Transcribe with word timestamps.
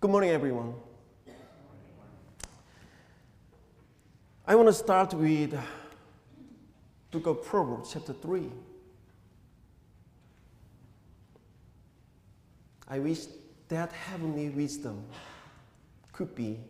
Good 0.00 0.12
morning, 0.12 0.30
everyone. 0.30 0.74
I 4.46 4.54
want 4.54 4.68
to 4.68 4.72
start 4.72 5.12
with 5.12 5.58
Book 7.10 7.26
of 7.26 7.44
Proverbs, 7.44 7.90
chapter 7.94 8.12
3. 8.12 8.48
I 12.86 13.00
wish 13.00 13.24
that 13.66 13.90
heavenly 13.90 14.50
wisdom 14.50 15.04
could 16.12 16.32
be 16.32 16.60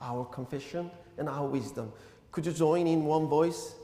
our 0.00 0.24
confession 0.26 0.88
and 1.16 1.28
our 1.28 1.48
wisdom. 1.48 1.92
Could 2.30 2.46
you 2.46 2.52
join 2.52 2.86
in 2.86 3.04
one 3.04 3.26
voice, 3.26 3.74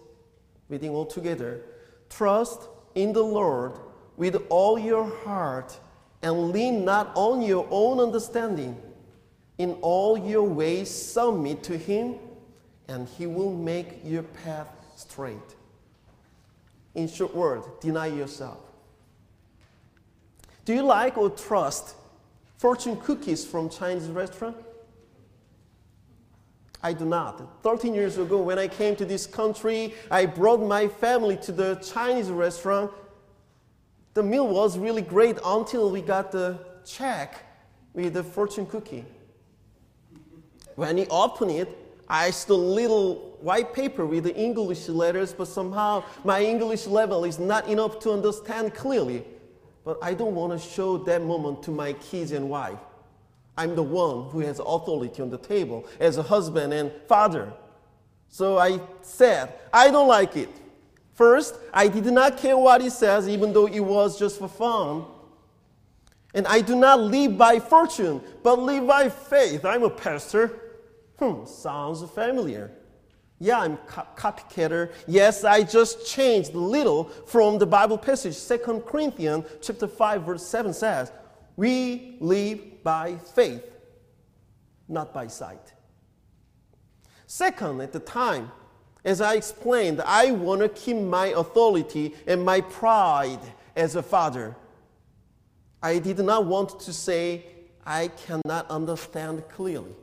reading 0.69 0.91
all 0.91 1.07
together? 1.07 1.63
Trust 2.09 2.69
in 2.95 3.13
the 3.13 3.25
Lord 3.25 3.73
with 4.17 4.41
all 4.51 4.79
your 4.79 5.05
heart 5.25 5.77
and 6.25 6.53
lean 6.53 6.87
not 6.87 7.13
on 7.15 7.43
your 7.43 7.69
own 7.71 8.01
understanding. 8.01 8.81
In 9.59 9.75
all 9.83 10.19
your 10.19 10.43
ways, 10.43 10.91
submit 10.91 11.63
to 11.65 11.77
Him, 11.77 12.17
and 12.89 13.07
He 13.07 13.27
will 13.27 13.53
make 13.53 14.01
your 14.03 14.23
path 14.23 14.69
straight. 14.97 15.55
In 16.95 17.09
short 17.09 17.35
words, 17.37 17.67
deny 17.81 18.07
yourself. 18.07 18.59
Do 20.65 20.73
you 20.73 20.83
like 20.83 21.19
or 21.19 21.29
trust 21.29 21.95
fortune 22.57 22.97
cookies 22.97 23.45
from 23.45 23.69
Chinese 23.69 24.09
restaurant? 24.09 24.57
I 26.83 26.95
do 26.95 27.05
not. 27.05 27.63
13 27.63 27.95
years 27.95 28.17
ago, 28.17 28.41
when 28.41 28.59
I 28.59 28.69
came 28.69 28.97
to 28.97 29.05
this 29.05 29.27
country, 29.27 29.95
I 30.11 30.25
brought 30.25 30.61
my 30.61 30.89
family 30.89 31.37
to 31.39 31.53
the 31.53 31.75
Chinese 31.77 32.31
restaurant. 32.31 32.91
The 34.15 34.23
meal 34.23 34.47
was 34.47 34.79
really 34.79 35.03
great 35.03 35.39
until 35.45 35.91
we 35.91 36.01
got 36.01 36.31
the 36.31 36.59
check 36.87 37.45
with 37.93 38.15
the 38.15 38.23
fortune 38.23 38.65
cookie. 38.65 39.05
When 40.77 40.97
he 40.97 41.07
opened 41.09 41.51
it, 41.51 41.69
I 42.09 42.31
saw 42.31 42.55
little 42.55 43.37
white 43.41 43.75
paper 43.75 44.07
with 44.07 44.25
the 44.25 44.35
English 44.37 44.89
letters, 44.89 45.33
but 45.33 45.49
somehow 45.49 46.05
my 46.23 46.43
English 46.43 46.87
level 46.87 47.25
is 47.25 47.41
not 47.41 47.69
enough 47.69 47.99
to 48.01 48.13
understand 48.13 48.75
clearly. 48.75 49.25
But 49.85 49.99
I 50.01 50.15
don't 50.15 50.35
want 50.35 50.53
to 50.53 50.59
show 50.59 50.97
that 50.99 51.23
moment 51.23 51.65
to 51.65 51.71
my 51.73 51.95
kids 51.95 52.31
and 52.31 52.49
wife. 52.49 52.79
I'm 53.57 53.75
the 53.75 53.83
one 53.83 54.31
who 54.31 54.41
has 54.41 54.61
authority 54.61 55.23
on 55.23 55.31
the 55.31 55.39
table 55.39 55.87
as 55.99 56.19
a 56.19 56.23
husband 56.23 56.73
and 56.73 56.93
father. 57.09 57.53
So 58.29 58.59
I 58.59 58.81
said, 59.03 59.55
I 59.73 59.91
don't 59.91 60.09
like 60.09 60.37
it. 60.37 60.51
First, 61.15 61.57
I 61.73 61.89
did 61.89 62.07
not 62.07 62.37
care 62.37 62.59
what 62.59 62.81
he 62.81 62.91
says, 62.91 63.29
even 63.29 63.53
though 63.53 63.67
it 63.67 63.81
was 63.81 64.19
just 64.19 64.39
for 64.39 64.49
fun. 64.49 65.05
And 66.35 66.47
I 66.49 66.61
do 66.61 66.75
not 66.75 67.01
live 67.01 67.39
by 67.39 67.61
fortune, 67.61 68.21
but 68.43 68.59
live 68.59 68.87
by 68.87 69.09
faith. 69.09 69.65
I'm 69.65 69.85
a 69.85 69.91
pastor. 69.91 70.61
Hmm, 71.21 71.45
sounds 71.45 72.03
familiar. 72.11 72.73
Yeah, 73.39 73.61
I'm 73.61 73.77
co- 73.77 74.07
copycatter. 74.17 74.93
Yes, 75.07 75.45
I 75.45 75.63
just 75.63 76.07
changed 76.07 76.55
a 76.55 76.59
little 76.59 77.05
from 77.05 77.59
the 77.59 77.67
Bible 77.67 77.99
passage. 77.99 78.37
2 78.49 78.83
Corinthians 78.85 79.45
chapter 79.63 79.87
5, 79.87 80.23
verse 80.23 80.45
7 80.47 80.73
says, 80.73 81.13
We 81.55 82.17
live 82.19 82.83
by 82.83 83.17
faith, 83.17 83.65
not 84.89 85.15
by 85.15 85.29
sight. 85.29 85.75
Second, 87.27 87.81
at 87.81 87.93
the 87.93 88.01
time, 88.01 88.51
as 89.05 89.21
I 89.21 89.35
explained, 89.35 90.01
I 90.05 90.31
want 90.31 90.63
to 90.63 90.69
keep 90.69 90.97
my 90.97 91.27
authority 91.27 92.15
and 92.27 92.45
my 92.45 92.63
pride 92.63 93.41
as 93.77 93.97
a 93.97 94.03
father. 94.03 94.57
I 95.83 95.99
did 95.99 96.19
not 96.19 96.47
want 96.47 96.81
to 96.81 96.93
say, 96.93 97.45
I 97.85 98.09
cannot 98.09 98.71
understand 98.71 99.45
clearly. 99.51 99.95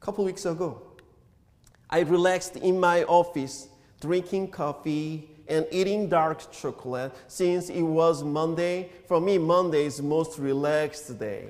A 0.00 0.04
couple 0.04 0.24
weeks 0.24 0.44
ago, 0.44 0.82
I 1.88 2.00
relaxed 2.00 2.56
in 2.56 2.78
my 2.78 3.04
office, 3.04 3.68
drinking 4.00 4.50
coffee 4.50 5.30
and 5.48 5.66
eating 5.72 6.08
dark 6.08 6.52
chocolate 6.52 7.12
since 7.26 7.70
it 7.70 7.82
was 7.82 8.22
Monday. 8.22 8.90
For 9.08 9.20
me, 9.20 9.38
Monday 9.38 9.86
is 9.86 10.00
most 10.02 10.38
relaxed 10.38 11.18
day. 11.18 11.48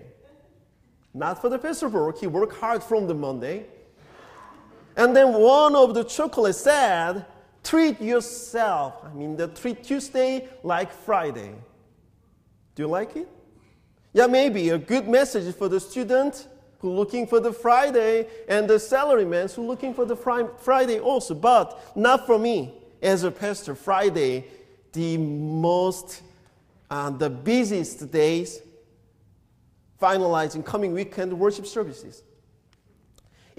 Not 1.13 1.41
for 1.41 1.49
the 1.49 1.59
Pastor 1.59 1.89
Burke, 1.89 2.19
he 2.19 2.29
worked 2.29 2.57
hard 2.57 2.83
from 2.85 3.09
the 3.09 3.15
Monday. 3.15 3.67
And 4.97 5.15
then 5.17 5.33
one 5.33 5.77
of 5.77 5.95
the 5.95 6.05
chocolate 6.05 6.57
said, 6.57 7.25
treat 7.63 8.01
yourself. 8.01 9.05
I 9.05 9.13
mean, 9.15 9.37
the 9.37 9.49
treat 9.49 9.85
Tuesday 9.85 10.49
like 10.63 10.93
Friday. 10.93 11.55
Do 12.75 12.83
you 12.83 12.89
like 12.89 13.17
it? 13.17 13.29
Yeah, 14.13 14.27
maybe 14.27 14.71
a 14.71 14.79
good 14.79 15.09
message 15.09 15.55
for 15.55 15.69
the 15.69 15.79
student 15.79 16.49
who 16.79 16.91
looking 16.91 17.27
for 17.27 17.41
the 17.41 17.53
Friday 17.53 18.27
and 18.49 18.69
the 18.69 18.75
salaryman 18.75 19.53
who 19.55 19.67
looking 19.67 19.95
for 19.95 20.05
the 20.05 20.17
Friday 20.17 20.99
also, 20.99 21.35
but 21.35 21.97
not 21.97 22.27
for 22.27 22.39
me 22.39 22.75
as 23.03 23.23
a 23.23 23.31
pastor. 23.31 23.75
Friday, 23.75 24.47
the 24.93 25.17
most, 25.19 26.23
uh, 26.91 27.11
the 27.11 27.31
busiest 27.31 28.11
days, 28.11 28.61
finalizing 30.01 30.65
coming 30.65 30.93
weekend 30.93 31.39
worship 31.39 31.67
services. 31.67 32.23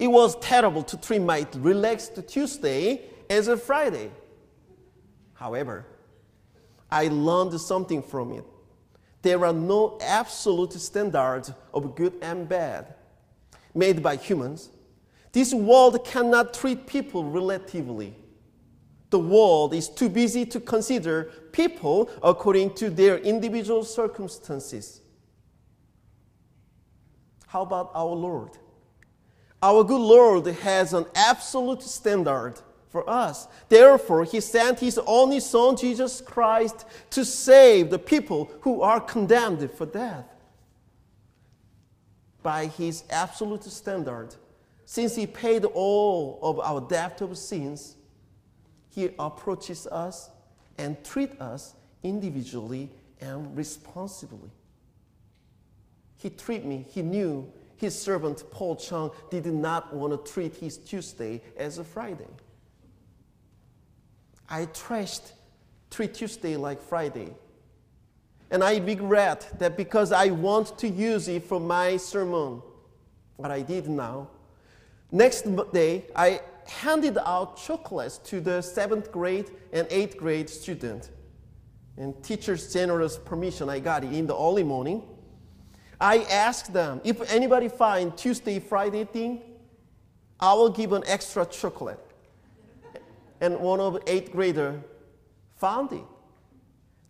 It 0.02 0.10
was 0.10 0.34
terrible 0.40 0.82
to 0.82 0.96
treat 0.96 1.22
my 1.22 1.46
relaxed 1.54 2.18
Tuesday 2.26 3.02
as 3.30 3.46
a 3.46 3.56
Friday. 3.56 4.10
However, 5.32 5.86
I 6.90 7.06
learned 7.06 7.60
something 7.60 8.02
from 8.02 8.32
it. 8.32 8.44
There 9.22 9.46
are 9.46 9.52
no 9.52 9.98
absolute 10.02 10.72
standards 10.72 11.52
of 11.72 11.94
good 11.94 12.14
and 12.20 12.48
bad 12.48 12.96
made 13.76 14.02
by 14.02 14.16
humans. 14.16 14.70
This 15.30 15.54
world 15.54 16.04
cannot 16.04 16.52
treat 16.52 16.84
people 16.84 17.22
relatively. 17.22 18.16
The 19.10 19.20
world 19.20 19.72
is 19.72 19.88
too 19.88 20.08
busy 20.08 20.44
to 20.46 20.58
consider 20.58 21.30
people 21.52 22.10
according 22.24 22.74
to 22.74 22.90
their 22.90 23.18
individual 23.18 23.84
circumstances. 23.84 25.00
How 27.46 27.62
about 27.62 27.92
our 27.94 28.16
Lord? 28.16 28.58
Our 29.62 29.84
good 29.84 30.00
Lord 30.00 30.46
has 30.46 30.92
an 30.92 31.06
absolute 31.14 31.82
standard 31.82 32.54
for 32.90 33.08
us. 33.08 33.46
Therefore, 33.68 34.24
He 34.24 34.40
sent 34.40 34.80
His 34.80 34.98
only 35.06 35.38
Son, 35.38 35.76
Jesus 35.76 36.20
Christ, 36.20 36.84
to 37.10 37.24
save 37.24 37.88
the 37.88 37.98
people 37.98 38.50
who 38.62 38.82
are 38.82 39.00
condemned 39.00 39.70
for 39.70 39.86
death. 39.86 40.26
By 42.42 42.66
His 42.66 43.04
absolute 43.08 43.62
standard, 43.64 44.34
since 44.84 45.14
He 45.14 45.28
paid 45.28 45.64
all 45.64 46.40
of 46.42 46.58
our 46.58 46.80
debt 46.80 47.20
of 47.20 47.38
sins, 47.38 47.94
He 48.90 49.10
approaches 49.16 49.86
us 49.86 50.28
and 50.76 51.02
treats 51.04 51.40
us 51.40 51.74
individually 52.02 52.90
and 53.20 53.56
responsibly. 53.56 54.50
He 56.16 56.30
treated 56.30 56.66
me, 56.66 56.84
He 56.90 57.02
knew 57.02 57.50
his 57.82 58.00
servant 58.00 58.44
Paul 58.52 58.76
Chung 58.76 59.10
did 59.28 59.44
not 59.44 59.92
want 59.92 60.12
to 60.12 60.32
treat 60.32 60.54
his 60.54 60.78
Tuesday 60.78 61.42
as 61.56 61.78
a 61.78 61.84
Friday. 61.84 62.28
I 64.48 64.66
trashed 64.66 65.32
treat 65.90 66.14
Tuesday 66.14 66.56
like 66.56 66.80
Friday. 66.80 67.34
And 68.52 68.62
I 68.62 68.78
regret 68.78 69.48
that 69.58 69.76
because 69.76 70.12
I 70.12 70.28
want 70.28 70.78
to 70.78 70.88
use 70.88 71.26
it 71.26 71.42
for 71.42 71.58
my 71.58 71.96
sermon, 71.96 72.62
what 73.36 73.50
I 73.50 73.62
did 73.62 73.88
now. 73.88 74.28
Next 75.10 75.42
day, 75.72 76.04
I 76.14 76.40
handed 76.66 77.18
out 77.18 77.56
chocolates 77.56 78.18
to 78.18 78.40
the 78.40 78.62
seventh 78.62 79.10
grade 79.10 79.50
and 79.72 79.88
eighth 79.90 80.16
grade 80.16 80.48
student. 80.48 81.10
And 81.96 82.22
teacher's 82.22 82.72
generous 82.72 83.18
permission, 83.18 83.68
I 83.68 83.80
got 83.80 84.04
it 84.04 84.12
in 84.12 84.28
the 84.28 84.36
early 84.36 84.62
morning. 84.62 85.02
I 86.02 86.24
asked 86.24 86.72
them 86.72 87.00
if 87.04 87.32
anybody 87.32 87.68
find 87.68 88.16
Tuesday, 88.16 88.58
Friday 88.58 89.04
thing, 89.04 89.40
I 90.40 90.52
will 90.52 90.68
give 90.68 90.92
an 90.92 91.04
extra 91.06 91.46
chocolate. 91.46 92.00
And 93.40 93.60
one 93.60 93.78
of 93.78 94.02
eighth 94.08 94.32
grader 94.32 94.82
found 95.54 95.92
it. 95.92 96.02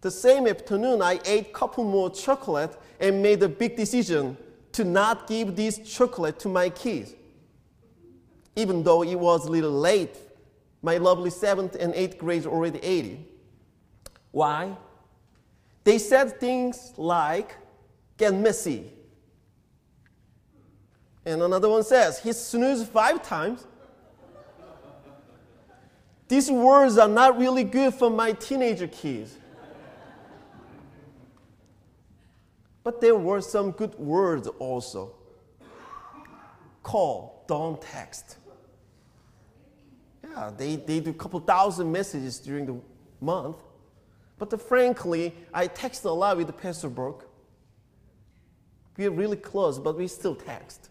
The 0.03 0.11
same 0.11 0.47
afternoon, 0.47 1.01
I 1.01 1.21
ate 1.25 1.55
couple 1.55 1.85
more 1.85 2.11
chocolate 2.11 2.79
and 3.01 3.23
made 3.23 3.43
a 3.43 3.49
big 3.49 3.77
decision 3.77 4.37
to 4.73 4.85
not 4.85 5.27
give 5.27 5.57
this 5.57 5.79
chocolate 5.79 6.39
to 6.41 6.49
my 6.51 6.69
kids. 6.69 7.15
Even 8.57 8.83
though 8.83 9.03
it 9.03 9.15
was 9.15 9.47
a 9.47 9.51
little 9.51 9.73
late, 9.73 10.19
my 10.83 10.99
lovely 10.99 11.31
seventh 11.31 11.77
and 11.77 11.95
eighth 11.95 12.19
grades 12.19 12.45
already 12.45 12.79
ate 12.83 13.07
it. 13.07 13.19
Why? 14.33 14.77
They 15.85 15.97
said 15.97 16.39
things 16.39 16.93
like, 16.99 17.57
get 18.23 18.35
messy. 18.35 18.85
And 21.25 21.43
another 21.43 21.69
one 21.69 21.83
says, 21.83 22.21
he 22.21 22.33
snoozed 22.33 22.87
five 22.89 23.21
times. 23.23 23.67
These 26.29 26.51
words 26.51 26.99
are 26.99 27.09
not 27.09 27.37
really 27.37 27.65
good 27.65 27.93
for 27.95 28.11
my 28.11 28.33
teenager 28.33 28.87
kids. 28.87 29.37
But 32.85 33.01
there 33.01 33.17
were 33.17 33.41
some 33.41 33.73
good 33.73 33.97
words 33.97 34.47
also. 34.59 35.15
Call, 36.83 37.45
don't 37.49 37.81
text. 37.81 38.37
Yeah, 40.25 40.51
they, 40.57 40.77
they 40.77 41.01
do 41.01 41.11
a 41.11 41.15
couple 41.15 41.41
thousand 41.41 41.91
messages 41.91 42.39
during 42.39 42.67
the 42.67 42.81
month. 43.21 43.57
But 44.39 44.51
the, 44.51 44.59
frankly, 44.59 45.35
I 45.53 45.67
text 45.67 46.05
a 46.05 46.11
lot 46.11 46.37
with 46.37 46.57
Pastor 46.59 46.89
Brooke. 46.89 47.32
We 48.97 49.07
are 49.07 49.11
really 49.11 49.37
close, 49.37 49.79
but 49.79 49.97
we 49.97 50.07
still 50.07 50.35
text. 50.35 50.91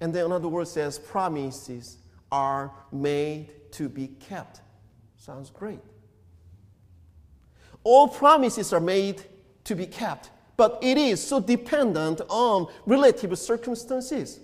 And 0.00 0.12
then 0.12 0.26
another 0.26 0.48
word 0.48 0.68
says 0.68 0.98
promises 0.98 1.98
are 2.30 2.72
made 2.90 3.50
to 3.72 3.88
be 3.88 4.08
kept. 4.08 4.60
Sounds 5.16 5.50
great. 5.50 5.80
All 7.84 8.08
promises 8.08 8.72
are 8.72 8.80
made 8.80 9.22
to 9.64 9.76
be 9.76 9.86
kept, 9.86 10.30
but 10.56 10.78
it 10.82 10.98
is 10.98 11.24
so 11.24 11.40
dependent 11.40 12.20
on 12.28 12.66
relative 12.86 13.38
circumstances. 13.38 14.40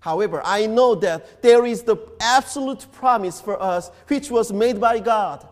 However, 0.00 0.42
I 0.44 0.66
know 0.66 0.94
that 0.96 1.42
there 1.42 1.64
is 1.64 1.82
the 1.82 1.96
absolute 2.20 2.86
promise 2.92 3.40
for 3.40 3.60
us 3.60 3.90
which 4.08 4.30
was 4.30 4.52
made 4.52 4.80
by 4.80 4.98
God. 4.98 5.46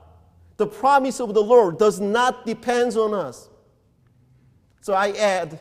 The 0.60 0.66
promise 0.66 1.20
of 1.20 1.32
the 1.32 1.42
Lord 1.42 1.78
does 1.78 2.00
not 2.00 2.44
depend 2.44 2.94
on 2.94 3.14
us. 3.14 3.48
So 4.82 4.92
I 4.92 5.12
add 5.12 5.58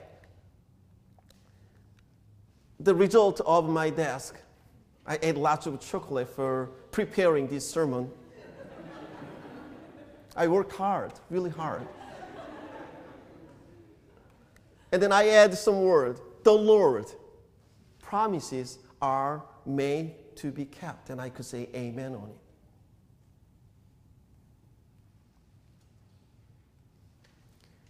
the 2.81 2.94
result 2.94 3.40
of 3.46 3.69
my 3.69 3.92
desk. 3.92 4.36
I 5.07 5.18
ate 5.22 5.38
lots 5.38 5.68
of 5.68 5.80
chocolate 5.80 6.28
for 6.28 6.72
preparing 6.92 7.48
this 7.48 7.66
sermon. 7.66 8.12
I 10.36 10.50
worked 10.50 10.74
hard, 10.74 11.13
really 11.30 11.51
hard. 11.51 11.88
And 14.92 15.01
then 15.01 15.13
I 15.13 15.30
add 15.30 15.57
some 15.57 15.81
word, 15.81 16.19
the 16.44 16.51
Lord. 16.51 17.06
Promises 18.01 18.80
are 19.01 19.46
made 19.66 20.36
to 20.36 20.51
be 20.51 20.66
kept. 20.66 21.10
And 21.10 21.22
I 21.22 21.30
could 21.30 21.46
say 21.46 21.69
amen 21.74 22.16
on 22.16 22.31
it. 22.31 22.49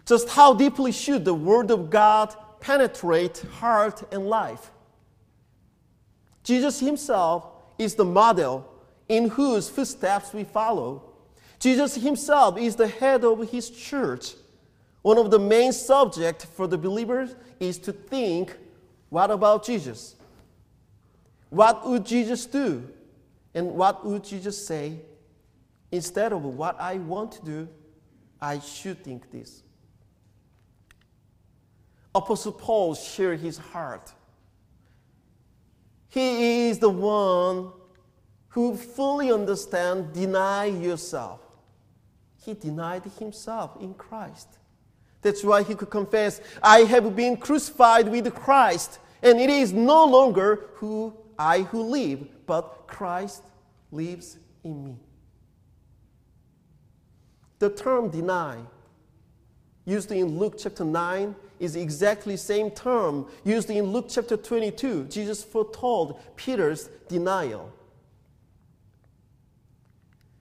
Just 0.10 0.30
how 0.30 0.56
deeply 0.56 0.92
should 0.92 1.24
the 1.24 1.36
Word 1.36 1.70
of 1.70 1.92
God 1.92 2.36
penetrate 2.60 3.46
heart 3.60 4.02
and 4.12 4.28
life? 4.28 4.72
Jesus 6.44 6.80
Himself 6.80 7.46
is 7.78 7.94
the 7.94 8.06
model 8.06 8.68
in 9.08 9.30
whose 9.30 9.70
footsteps 9.70 10.34
we 10.34 10.44
follow. 10.44 11.04
Jesus 11.60 11.96
himself 11.96 12.58
is 12.58 12.76
the 12.76 12.88
head 12.88 13.24
of 13.24 13.52
his 13.52 13.70
church. 13.70 14.34
One 15.02 15.18
of 15.18 15.30
the 15.30 15.40
main 15.40 15.74
subjects 15.74 16.46
for 16.46 16.68
the 16.68 16.78
believers 16.78 17.36
is 17.60 17.78
to 17.80 17.92
think 17.92 18.56
what 19.10 19.30
about 19.30 19.66
Jesus? 19.66 20.16
What 21.50 21.88
would 21.88 22.06
Jesus 22.06 22.46
do? 22.46 22.88
And 23.54 23.74
what 23.76 24.06
would 24.06 24.24
Jesus 24.24 24.66
say? 24.66 25.00
Instead 25.92 26.34
of 26.34 26.44
what 26.44 26.80
I 26.80 26.96
want 26.96 27.32
to 27.34 27.46
do, 27.46 27.68
I 28.42 28.60
should 28.60 29.04
think 29.04 29.32
this. 29.32 29.64
Apostle 32.20 32.52
Paul 32.52 32.96
shared 32.96 33.40
his 33.40 33.58
heart. 33.58 34.14
He 36.08 36.70
is 36.70 36.80
the 36.80 36.90
one 36.90 37.72
who 38.50 38.76
fully 38.76 39.32
understands 39.32 40.18
deny 40.18 40.66
yourself 40.66 41.42
he 42.50 42.54
denied 42.54 43.04
himself 43.20 43.78
in 43.80 43.94
Christ. 43.94 44.48
That's 45.22 45.44
why 45.44 45.64
he 45.64 45.76
could 45.76 45.90
confess, 45.90 46.42
I 46.64 46.80
have 46.80 47.16
been 47.16 47.38
crucified 47.38 48.08
with 48.08 48.34
Christ, 48.34 49.00
and 49.22 49.40
it 49.40 49.50
is 49.50 49.74
no 49.74 50.06
longer 50.06 50.70
who 50.76 51.14
I 51.38 51.62
who 51.64 51.84
live, 51.84 52.28
but 52.46 52.88
Christ 52.88 53.44
lives 53.92 54.38
in 54.64 54.86
me. 54.86 54.96
The 57.60 57.70
term 57.70 58.10
deny, 58.10 58.58
used 59.86 60.12
in 60.12 60.40
Luke 60.40 60.56
chapter 60.58 60.86
9, 60.86 61.36
is 61.60 61.76
exactly 61.76 62.38
same 62.38 62.72
term 62.72 63.28
used 63.44 63.70
in 63.70 63.86
Luke 63.86 64.08
chapter 64.10 64.38
22. 64.38 65.06
Jesus 65.06 65.44
foretold 65.44 66.20
Peter's 66.36 66.90
denial. 67.08 67.72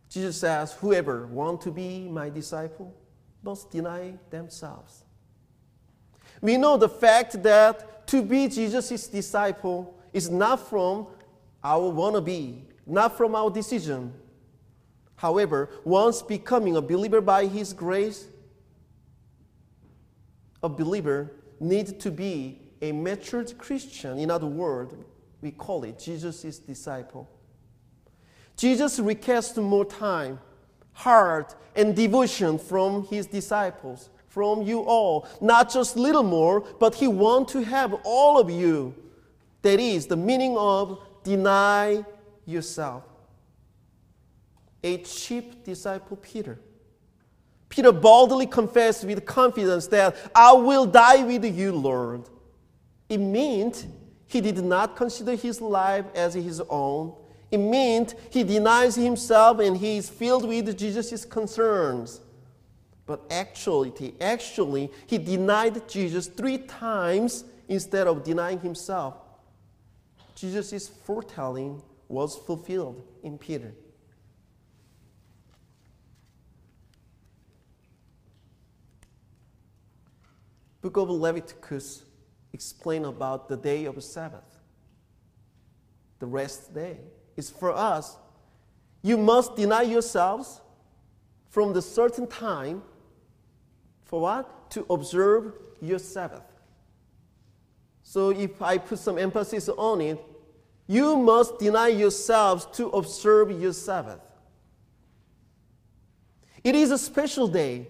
Jesus 0.08 0.38
says, 0.38 0.72
Whoever 0.74 1.26
want 1.26 1.60
to 1.62 1.70
be 1.70 2.08
my 2.08 2.30
disciple 2.30 2.94
must 3.42 3.70
deny 3.70 4.14
themselves. 4.30 5.04
We 6.40 6.56
know 6.56 6.76
the 6.76 6.88
fact 6.88 7.42
that 7.42 8.06
to 8.08 8.22
be 8.22 8.48
Jesus' 8.48 9.08
disciple 9.08 9.98
is 10.12 10.30
not 10.30 10.68
from 10.68 11.08
our 11.62 11.92
wannabe, 11.92 12.62
not 12.86 13.16
from 13.16 13.34
our 13.34 13.50
decision. 13.50 14.14
However, 15.16 15.68
once 15.84 16.22
becoming 16.22 16.76
a 16.76 16.80
believer 16.80 17.20
by 17.20 17.46
His 17.46 17.72
grace, 17.72 18.28
a 20.62 20.68
believer 20.68 21.32
needs 21.60 21.92
to 21.92 22.10
be 22.10 22.60
a 22.80 22.92
matured 22.92 23.56
Christian. 23.58 24.18
In 24.18 24.30
other 24.30 24.46
words, 24.46 24.94
we 25.40 25.50
call 25.50 25.84
it 25.84 25.98
Jesus' 25.98 26.58
disciple. 26.58 27.28
Jesus 28.56 28.98
requests 28.98 29.56
more 29.56 29.84
time, 29.84 30.40
heart, 30.92 31.54
and 31.76 31.94
devotion 31.94 32.58
from 32.58 33.06
his 33.06 33.26
disciples, 33.26 34.10
from 34.26 34.62
you 34.62 34.80
all. 34.80 35.28
Not 35.40 35.70
just 35.70 35.96
little 35.96 36.24
more, 36.24 36.60
but 36.60 36.96
he 36.96 37.06
wants 37.06 37.52
to 37.52 37.62
have 37.62 37.94
all 38.04 38.38
of 38.38 38.50
you. 38.50 38.94
That 39.62 39.78
is 39.78 40.06
the 40.06 40.16
meaning 40.16 40.56
of 40.58 41.00
deny 41.22 42.04
yourself. 42.46 43.04
A 44.82 44.98
cheap 44.98 45.64
disciple, 45.64 46.16
Peter. 46.16 46.58
Peter 47.68 47.92
boldly 47.92 48.46
confessed 48.46 49.04
with 49.04 49.24
confidence 49.24 49.86
that 49.88 50.16
I 50.34 50.52
will 50.52 50.86
die 50.86 51.22
with 51.22 51.44
you, 51.44 51.72
Lord. 51.72 52.28
It 53.08 53.18
meant 53.18 53.86
he 54.26 54.40
did 54.40 54.62
not 54.62 54.96
consider 54.96 55.34
his 55.34 55.60
life 55.60 56.06
as 56.14 56.34
his 56.34 56.60
own 56.68 57.14
it 57.50 57.58
meant 57.58 58.14
he 58.30 58.44
denies 58.44 58.94
himself 58.94 59.58
and 59.60 59.76
he 59.76 59.96
is 59.96 60.08
filled 60.08 60.46
with 60.46 60.76
Jesus' 60.76 61.24
concerns. 61.24 62.20
But 63.06 63.22
actually, 63.30 64.14
actually, 64.20 64.90
he 65.06 65.16
denied 65.16 65.88
Jesus 65.88 66.26
three 66.26 66.58
times 66.58 67.44
instead 67.66 68.06
of 68.06 68.22
denying 68.22 68.60
himself. 68.60 69.14
Jesus' 70.34 70.88
foretelling 70.88 71.82
was 72.08 72.36
fulfilled 72.36 73.02
in 73.22 73.38
Peter. 73.38 73.72
Book 80.88 81.10
of 81.10 81.10
Leviticus 81.10 82.02
explain 82.54 83.04
about 83.04 83.46
the 83.46 83.58
day 83.58 83.84
of 83.84 84.02
Sabbath, 84.02 84.58
the 86.18 86.24
rest 86.24 86.72
day 86.72 86.96
is 87.36 87.50
for 87.50 87.72
us. 87.72 88.16
You 89.02 89.18
must 89.18 89.54
deny 89.54 89.82
yourselves 89.82 90.62
from 91.50 91.74
the 91.74 91.82
certain 91.82 92.26
time 92.26 92.80
for 94.06 94.22
what? 94.22 94.70
To 94.70 94.86
observe 94.88 95.52
your 95.82 95.98
Sabbath. 95.98 96.50
So 98.02 98.30
if 98.30 98.62
I 98.62 98.78
put 98.78 98.98
some 98.98 99.18
emphasis 99.18 99.68
on 99.68 100.00
it, 100.00 100.18
you 100.86 101.16
must 101.16 101.58
deny 101.58 101.88
yourselves 101.88 102.66
to 102.72 102.88
observe 102.88 103.50
your 103.50 103.74
Sabbath. 103.74 104.20
It 106.64 106.74
is 106.74 106.90
a 106.90 106.96
special 106.96 107.46
day 107.46 107.88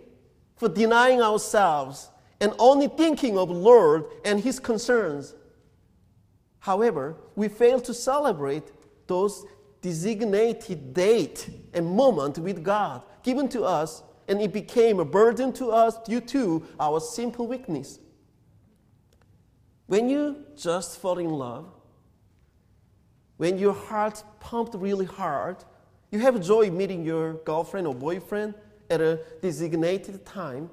for 0.57 0.69
denying 0.69 1.23
ourselves 1.23 2.11
and 2.41 2.53
only 2.59 2.89
thinking 2.89 3.37
of 3.37 3.51
Lord 3.51 4.05
and 4.25 4.41
his 4.41 4.61
concerns. 4.61 5.35
However, 6.61 7.17
we 7.37 7.49
fail 7.49 7.81
to 7.81 7.95
celebrate 7.95 8.73
those 9.07 9.45
designated 9.81 10.93
date 10.93 11.49
and 11.73 11.87
moment 11.87 12.39
with 12.39 12.63
God 12.63 13.03
given 13.23 13.49
to 13.49 13.65
us, 13.65 14.03
and 14.29 14.41
it 14.41 14.53
became 14.53 15.01
a 15.01 15.05
burden 15.05 15.53
to 15.55 15.71
us 15.71 15.99
due 16.05 16.21
to 16.21 16.65
our 16.79 17.01
simple 17.01 17.47
weakness. 17.47 17.99
When 19.87 20.09
you 20.09 20.45
just 20.57 21.01
fall 21.01 21.19
in 21.19 21.31
love, 21.31 21.67
when 23.39 23.57
your 23.57 23.73
heart 23.73 24.23
pumped 24.41 24.75
really 24.75 25.07
hard, 25.07 25.57
you 26.11 26.19
have 26.19 26.41
joy 26.43 26.71
meeting 26.71 27.05
your 27.05 27.35
girlfriend 27.45 27.87
or 27.87 27.95
boyfriend 27.95 28.55
at 28.91 29.01
a 29.01 29.21
designated 29.41 30.27
time. 30.27 30.71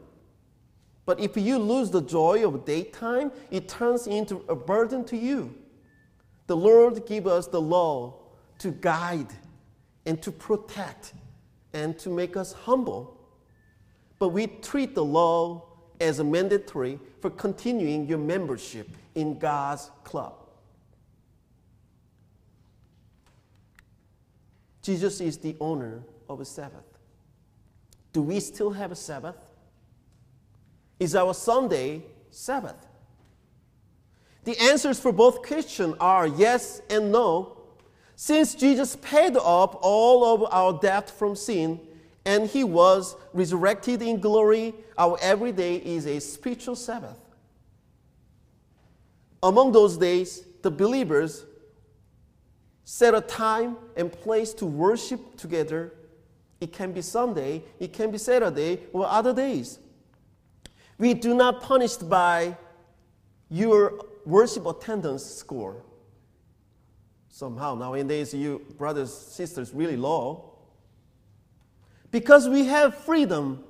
But 1.05 1.19
if 1.19 1.37
you 1.37 1.59
lose 1.59 1.91
the 1.91 2.01
joy 2.01 2.47
of 2.47 2.65
daytime, 2.65 3.31
it 3.51 3.69
turns 3.69 4.07
into 4.07 4.43
a 4.49 4.55
burden 4.55 5.03
to 5.05 5.17
you. 5.17 5.53
The 6.47 6.55
Lord 6.55 7.05
give 7.05 7.27
us 7.27 7.47
the 7.47 7.61
law 7.61 8.15
to 8.59 8.71
guide 8.71 9.33
and 10.05 10.21
to 10.21 10.31
protect 10.31 11.13
and 11.73 11.97
to 11.99 12.09
make 12.09 12.37
us 12.37 12.53
humble. 12.53 13.11
but 14.17 14.29
we 14.29 14.47
treat 14.47 14.95
the 14.95 15.03
law 15.03 15.63
as 15.99 16.19
a 16.19 16.23
mandatory 16.23 16.99
for 17.21 17.29
continuing 17.29 18.07
your 18.07 18.17
membership 18.17 18.89
in 19.13 19.37
God's 19.37 19.91
club. 20.03 20.33
Jesus 24.81 25.19
is 25.19 25.37
the 25.37 25.55
owner 25.59 26.03
of 26.29 26.39
a 26.39 26.45
Sabbath. 26.45 26.85
Do 28.13 28.21
we 28.21 28.39
still 28.39 28.71
have 28.71 28.91
a 28.91 28.95
Sabbath? 28.95 29.44
Is 30.99 31.15
our 31.15 31.33
Sunday 31.33 32.03
Sabbath? 32.31 32.87
The 34.45 34.57
answers 34.59 34.99
for 34.99 35.11
both 35.11 35.41
questions 35.41 35.95
are 35.99 36.27
yes 36.27 36.81
and 36.89 37.11
no. 37.11 37.57
Since 38.15 38.55
Jesus 38.55 38.95
paid 39.01 39.35
up 39.35 39.79
all 39.81 40.23
of 40.23 40.53
our 40.53 40.79
debt 40.79 41.09
from 41.09 41.35
sin 41.35 41.79
and 42.25 42.47
he 42.47 42.63
was 42.63 43.15
resurrected 43.33 44.01
in 44.01 44.19
glory, 44.19 44.73
our 44.97 45.17
everyday 45.21 45.75
is 45.75 46.05
a 46.05 46.19
spiritual 46.19 46.75
Sabbath. 46.75 47.19
Among 49.43 49.71
those 49.71 49.97
days, 49.97 50.43
the 50.61 50.71
believers 50.71 51.45
set 52.85 53.13
a 53.13 53.21
time 53.21 53.77
and 53.97 54.11
place 54.11 54.53
to 54.53 54.65
worship 54.65 55.37
together. 55.37 55.93
It 56.61 56.71
can 56.71 56.93
be 56.93 57.01
Sunday, 57.01 57.63
it 57.79 57.93
can 57.93 58.11
be 58.11 58.17
Saturday, 58.17 58.79
or 58.93 59.05
other 59.07 59.33
days. 59.33 59.79
We 60.97 61.13
do 61.13 61.33
not 61.35 61.61
punish 61.61 61.97
by 61.97 62.57
your 63.49 64.05
worship 64.25 64.65
attendance 64.65 65.25
score. 65.25 65.83
Somehow 67.29 67.75
nowadays, 67.75 68.33
you 68.33 68.65
brothers 68.77 69.13
sisters 69.13 69.73
really 69.73 69.97
low 69.97 70.53
because 72.11 72.47
we 72.47 72.65
have 72.65 72.95
freedom 72.95 73.63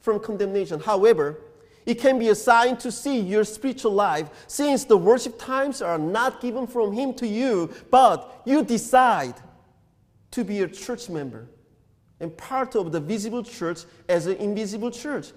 from 0.00 0.18
condemnation. 0.18 0.80
However, 0.80 1.38
it 1.86 2.00
can 2.00 2.18
be 2.18 2.28
a 2.28 2.34
sign 2.34 2.76
to 2.78 2.90
see 2.90 3.20
your 3.20 3.44
spiritual 3.44 3.92
life 3.92 4.28
since 4.46 4.84
the 4.84 4.96
worship 4.96 5.38
times 5.38 5.80
are 5.80 5.98
not 5.98 6.40
given 6.40 6.66
from 6.66 6.92
Him 6.92 7.14
to 7.14 7.26
you, 7.26 7.72
but 7.90 8.42
you 8.44 8.64
decide 8.64 9.34
to 10.32 10.44
be 10.44 10.62
a 10.62 10.68
church 10.68 11.08
member 11.08 11.46
and 12.20 12.36
part 12.36 12.74
of 12.74 12.90
the 12.90 13.00
visible 13.00 13.44
church 13.44 13.84
as 14.08 14.26
an 14.26 14.36
invisible 14.38 14.90
church. 14.90 15.32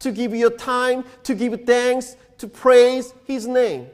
To 0.00 0.12
give 0.12 0.34
your 0.34 0.50
time, 0.50 1.04
to 1.22 1.34
give 1.34 1.64
thanks, 1.64 2.16
to 2.38 2.46
praise 2.46 3.14
His 3.24 3.46
name. 3.46 3.88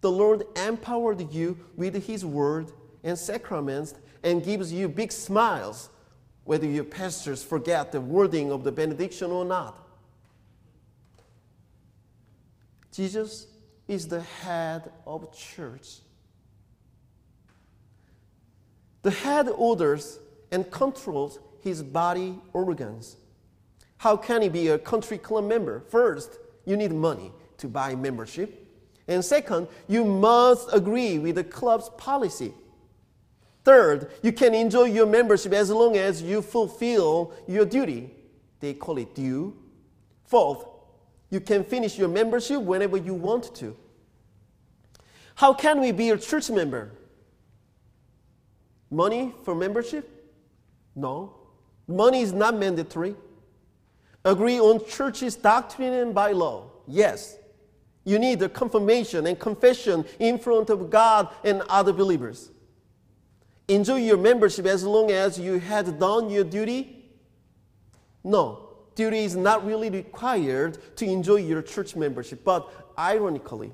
The 0.00 0.10
Lord 0.10 0.44
empowered 0.56 1.32
you 1.32 1.58
with 1.76 2.06
His 2.06 2.24
word 2.24 2.72
and 3.04 3.18
sacraments 3.18 3.94
and 4.22 4.44
gives 4.44 4.72
you 4.72 4.88
big 4.88 5.12
smiles 5.12 5.90
whether 6.44 6.66
your 6.66 6.84
pastors 6.84 7.42
forget 7.42 7.92
the 7.92 8.00
wording 8.00 8.50
of 8.50 8.64
the 8.64 8.72
benediction 8.72 9.30
or 9.30 9.44
not. 9.44 9.78
Jesus 12.92 13.46
is 13.88 14.08
the 14.08 14.20
head 14.20 14.90
of 15.06 15.34
church. 15.34 15.98
The 19.02 19.10
head 19.10 19.48
orders 19.48 20.18
and 20.50 20.70
controls 20.70 21.38
his 21.62 21.82
body 21.82 22.38
organs. 22.52 23.16
How 24.02 24.16
can 24.16 24.42
he 24.42 24.48
be 24.48 24.66
a 24.66 24.80
country 24.80 25.16
club 25.16 25.44
member? 25.44 25.84
First, 25.88 26.40
you 26.64 26.76
need 26.76 26.90
money 26.90 27.30
to 27.58 27.68
buy 27.68 27.94
membership. 27.94 28.66
And 29.06 29.24
second, 29.24 29.68
you 29.86 30.04
must 30.04 30.68
agree 30.72 31.20
with 31.20 31.36
the 31.36 31.44
club's 31.44 31.88
policy. 31.90 32.52
Third, 33.62 34.10
you 34.20 34.32
can 34.32 34.54
enjoy 34.54 34.86
your 34.86 35.06
membership 35.06 35.52
as 35.52 35.70
long 35.70 35.96
as 35.96 36.20
you 36.20 36.42
fulfill 36.42 37.32
your 37.46 37.64
duty. 37.64 38.10
They 38.58 38.74
call 38.74 38.98
it 38.98 39.14
due. 39.14 39.56
Fourth, 40.24 40.66
you 41.30 41.38
can 41.38 41.62
finish 41.62 41.96
your 41.96 42.08
membership 42.08 42.60
whenever 42.60 42.96
you 42.96 43.14
want 43.14 43.54
to. 43.54 43.76
How 45.36 45.54
can 45.54 45.80
we 45.80 45.92
be 45.92 46.10
a 46.10 46.18
church 46.18 46.50
member? 46.50 46.90
Money 48.90 49.32
for 49.44 49.54
membership? 49.54 50.10
No. 50.96 51.36
Money 51.86 52.22
is 52.22 52.32
not 52.32 52.56
mandatory. 52.56 53.14
Agree 54.24 54.60
on 54.60 54.84
church's 54.86 55.34
doctrine 55.34 55.92
and 55.92 56.14
bylaw? 56.14 56.68
Yes. 56.86 57.36
You 58.04 58.18
need 58.18 58.42
a 58.42 58.48
confirmation 58.48 59.26
and 59.26 59.38
confession 59.38 60.04
in 60.18 60.38
front 60.38 60.70
of 60.70 60.90
God 60.90 61.28
and 61.44 61.62
other 61.68 61.92
believers 61.92 62.50
enjoy 63.68 63.96
your 63.96 64.16
membership 64.16 64.66
as 64.66 64.84
long 64.84 65.10
as 65.10 65.38
you 65.38 65.58
had 65.58 65.98
done 65.98 66.30
your 66.30 66.44
duty? 66.44 67.04
No. 68.24 68.68
Duty 68.94 69.20
is 69.20 69.36
not 69.36 69.64
really 69.66 69.88
required 69.88 70.78
to 70.96 71.06
enjoy 71.06 71.36
your 71.36 71.62
church 71.62 71.96
membership. 71.96 72.44
But 72.44 72.68
ironically, 72.98 73.72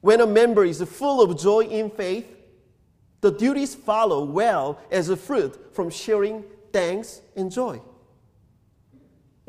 when 0.00 0.20
a 0.20 0.26
member 0.26 0.64
is 0.64 0.82
full 0.82 1.20
of 1.20 1.38
joy 1.38 1.64
in 1.64 1.90
faith, 1.90 2.36
the 3.20 3.30
duties 3.30 3.74
follow 3.74 4.24
well 4.24 4.80
as 4.90 5.10
a 5.10 5.16
fruit 5.16 5.74
from 5.74 5.90
sharing 5.90 6.44
thanks 6.72 7.20
and 7.36 7.52
joy. 7.52 7.82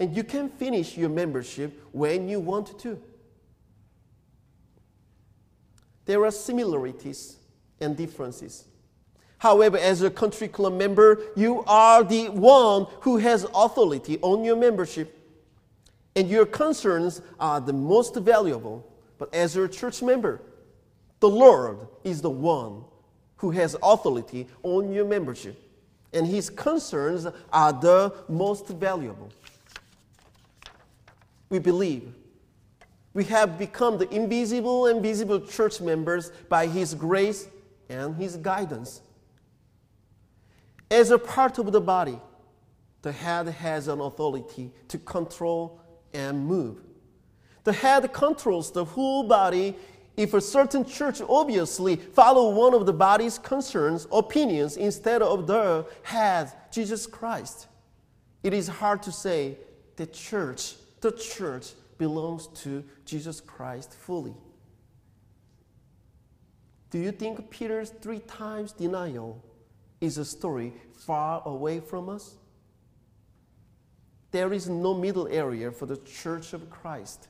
And 0.02 0.18
you 0.18 0.24
can 0.24 0.50
finish 0.50 0.98
your 0.98 1.10
membership 1.10 1.80
when 1.92 2.28
you 2.28 2.40
want 2.40 2.80
to. 2.80 3.00
There 6.06 6.26
are 6.26 6.32
similarities 6.32 7.38
and 7.80 7.96
differences. 7.96 8.66
However, 9.38 9.78
as 9.78 10.02
a 10.02 10.10
country 10.10 10.48
club 10.48 10.74
member, 10.74 11.22
you 11.36 11.64
are 11.68 12.04
the 12.04 12.30
one 12.30 12.88
who 13.02 13.18
has 13.18 13.46
authority 13.54 14.18
on 14.24 14.44
your 14.44 14.56
membership. 14.56 15.20
And 16.16 16.28
your 16.28 16.48
concerns 16.48 17.22
are 17.40 17.62
the 17.62 17.74
most 17.74 18.16
valuable. 18.16 18.92
But 19.20 19.32
as 19.36 19.56
a 19.56 19.68
church 19.68 20.02
member, 20.02 20.42
the 21.20 21.30
Lord 21.30 21.78
is 22.04 22.24
the 22.24 22.30
one 22.32 22.86
who 23.36 23.52
has 23.52 23.78
authority 23.84 24.48
on 24.64 24.92
your 24.92 25.06
membership. 25.06 25.62
And 26.12 26.26
his 26.26 26.50
concerns 26.50 27.28
are 27.54 27.72
the 27.72 28.16
most 28.28 28.68
valuable. 28.68 29.30
We 31.52 31.60
believe 31.60 32.16
we 33.14 33.26
have 33.26 33.60
become 33.60 33.98
the 33.98 34.10
invisible 34.10 34.88
and 34.88 35.04
visible 35.04 35.42
church 35.42 35.82
members 35.82 36.32
by 36.48 36.66
his 36.66 36.94
grace 36.96 37.48
and 37.90 38.16
his 38.16 38.38
guidance. 38.38 39.02
As 40.90 41.12
a 41.12 41.20
part 41.20 41.58
of 41.58 41.72
the 41.72 41.82
body, 41.82 42.20
the 43.02 43.12
head 43.12 43.48
has 43.48 43.88
an 43.88 44.00
authority 44.00 44.72
to 44.88 44.98
control 44.98 45.82
and 46.14 46.46
move. 46.46 46.82
The 47.64 47.74
head 47.74 48.12
controls 48.14 48.72
the 48.72 48.86
whole 48.86 49.24
body 49.24 49.76
if 50.16 50.34
a 50.34 50.42
certain 50.42 50.86
church 50.86 51.22
obviously 51.28 51.96
follow 51.96 52.54
one 52.54 52.74
of 52.74 52.86
the 52.86 52.94
body's 52.94 53.38
concerns, 53.38 54.08
opinions, 54.12 54.78
instead 54.78 55.22
of 55.22 55.48
the 55.48 55.86
head, 56.04 56.52
Jesus 56.72 57.08
Christ. 57.08 57.68
It 58.44 58.54
is 58.54 58.68
hard 58.68 59.04
to 59.04 59.12
say 59.12 59.58
the 59.96 60.06
church, 60.06 60.76
the 61.02 61.12
church 61.12 61.74
belongs 61.98 62.48
to 62.64 62.84
Jesus 63.06 63.42
Christ 63.42 63.94
fully. 63.94 64.34
Do 66.90 67.00
you 67.00 67.12
think 67.12 67.50
Peter's 67.50 67.90
three 67.90 68.20
times 68.20 68.72
denial 68.72 69.44
is 70.02 70.18
a 70.18 70.26
story 70.26 70.74
far 71.06 71.44
away 71.46 71.80
from 71.80 72.10
us. 72.10 72.36
There 74.32 74.52
is 74.52 74.68
no 74.68 74.94
middle 74.94 75.28
area 75.28 75.72
for 75.72 75.86
the 75.86 75.98
church 75.98 76.54
of 76.54 76.70
Christ. 76.70 77.28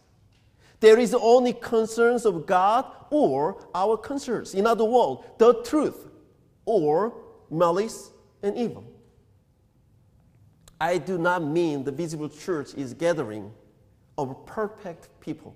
There 0.80 0.98
is 0.98 1.14
only 1.14 1.54
concerns 1.54 2.26
of 2.26 2.46
God 2.48 2.86
or 3.12 3.64
our 3.76 3.98
concerns. 3.98 4.56
In 4.56 4.66
other 4.66 4.86
words, 4.86 5.22
the 5.38 5.62
truth 5.64 6.08
or 6.66 7.14
malice 7.52 8.12
and 8.42 8.58
evil. 8.58 8.86
I 10.80 10.98
do 10.98 11.18
not 11.18 11.44
mean 11.44 11.84
the 11.84 11.92
visible 11.92 12.30
church 12.30 12.74
is 12.74 12.94
gathering 12.94 13.52
of 14.22 14.46
perfect 14.46 15.10
people. 15.20 15.56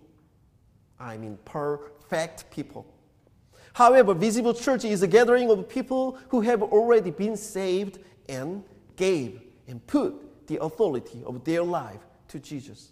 I 0.99 1.17
mean 1.17 1.37
perfect 1.45 2.49
people. 2.51 2.85
However, 3.73 4.13
visible 4.13 4.53
church 4.53 4.85
is 4.85 5.03
a 5.03 5.07
gathering 5.07 5.49
of 5.49 5.67
people 5.67 6.17
who 6.29 6.41
have 6.41 6.63
already 6.63 7.11
been 7.11 7.35
saved 7.35 7.99
and 8.29 8.63
gave 8.95 9.41
and 9.67 9.85
put 9.85 10.47
the 10.47 10.61
authority 10.61 11.23
of 11.25 11.43
their 11.43 11.61
life 11.63 11.99
to 12.29 12.39
Jesus. 12.39 12.91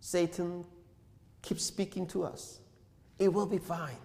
Satan 0.00 0.64
keeps 1.42 1.64
speaking 1.64 2.06
to 2.08 2.24
us. 2.24 2.60
It 3.18 3.32
will 3.32 3.46
be 3.46 3.58
fine. 3.58 3.96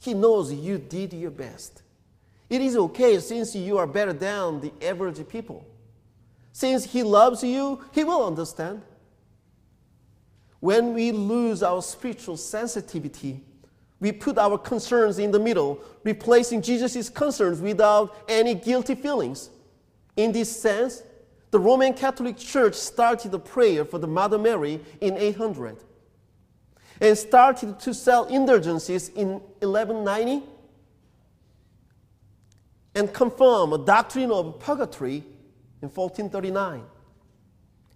He 0.00 0.12
knows 0.14 0.52
you 0.52 0.78
did 0.78 1.12
your 1.12 1.30
best. 1.30 1.82
It 2.48 2.60
is 2.60 2.76
okay 2.76 3.18
since 3.18 3.54
you 3.54 3.78
are 3.78 3.86
better 3.86 4.12
than 4.12 4.60
the 4.60 4.72
average 4.82 5.26
people. 5.28 5.66
Since 6.56 6.86
he 6.86 7.02
loves 7.02 7.42
you, 7.42 7.84
he 7.92 8.02
will 8.02 8.26
understand. 8.26 8.80
When 10.60 10.94
we 10.94 11.12
lose 11.12 11.62
our 11.62 11.82
spiritual 11.82 12.38
sensitivity, 12.38 13.44
we 14.00 14.10
put 14.10 14.38
our 14.38 14.56
concerns 14.56 15.18
in 15.18 15.32
the 15.32 15.38
middle, 15.38 15.78
replacing 16.02 16.62
Jesus' 16.62 17.10
concerns 17.10 17.60
without 17.60 18.16
any 18.26 18.54
guilty 18.54 18.94
feelings. 18.94 19.50
In 20.16 20.32
this 20.32 20.62
sense, 20.62 21.02
the 21.50 21.58
Roman 21.58 21.92
Catholic 21.92 22.38
Church 22.38 22.72
started 22.74 23.34
a 23.34 23.38
prayer 23.38 23.84
for 23.84 23.98
the 23.98 24.06
Mother 24.06 24.38
Mary 24.38 24.80
in 25.02 25.18
800 25.18 25.76
and 27.02 27.18
started 27.18 27.78
to 27.80 27.92
sell 27.92 28.24
indulgences 28.28 29.10
in 29.10 29.40
1190 29.60 30.42
and 32.94 33.12
confirm 33.12 33.74
a 33.74 33.78
doctrine 33.84 34.30
of 34.30 34.58
purgatory 34.58 35.22
in 35.82 35.88
1439 35.88 36.82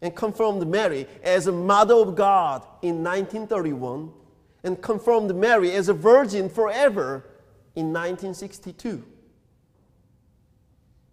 and 0.03 0.17
confirmed 0.17 0.67
Mary 0.67 1.07
as 1.23 1.47
a 1.47 1.53
mother 1.53 1.95
of 1.95 2.15
God 2.15 2.63
in 2.83 3.03
1931 3.03 4.11
and 4.65 4.81
confirmed 4.81 5.35
Mary 5.35 5.73
as 5.73 5.89
a 5.89 5.95
virgin 5.95 6.49
forever 6.49 7.25
in 7.75 7.93
1962. 7.93 9.05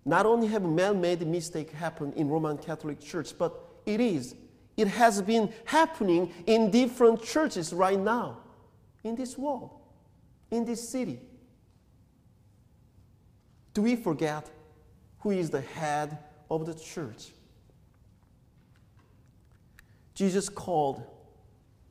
Not 0.05 0.25
only 0.25 0.47
have 0.47 0.63
man-made 0.63 1.25
mistake 1.27 1.71
happened 1.71 2.13
in 2.15 2.29
Roman 2.29 2.57
Catholic 2.57 2.99
Church, 3.01 3.33
but 3.37 3.53
it 3.85 3.99
is. 3.99 4.35
It 4.77 4.87
has 4.87 5.21
been 5.21 5.51
happening 5.65 6.31
in 6.45 6.71
different 6.71 7.23
churches 7.23 7.73
right 7.73 7.99
now, 7.99 8.37
in 9.03 9.15
this 9.15 9.37
world, 9.37 9.71
in 10.51 10.63
this 10.63 10.87
city. 10.87 11.19
Do 13.73 13.81
we 13.81 13.95
forget 13.95 14.49
who 15.19 15.31
is 15.31 15.49
the 15.49 15.61
head 15.61 16.17
of 16.49 16.65
the 16.65 16.73
church? 16.73 17.31
Jesus 20.13 20.49
called 20.49 21.03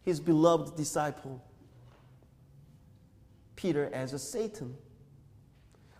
his 0.03 0.21
beloved 0.21 0.77
disciple 0.77 1.43
Peter 3.55 3.91
as 3.93 4.13
a 4.13 4.19
Satan 4.19 4.77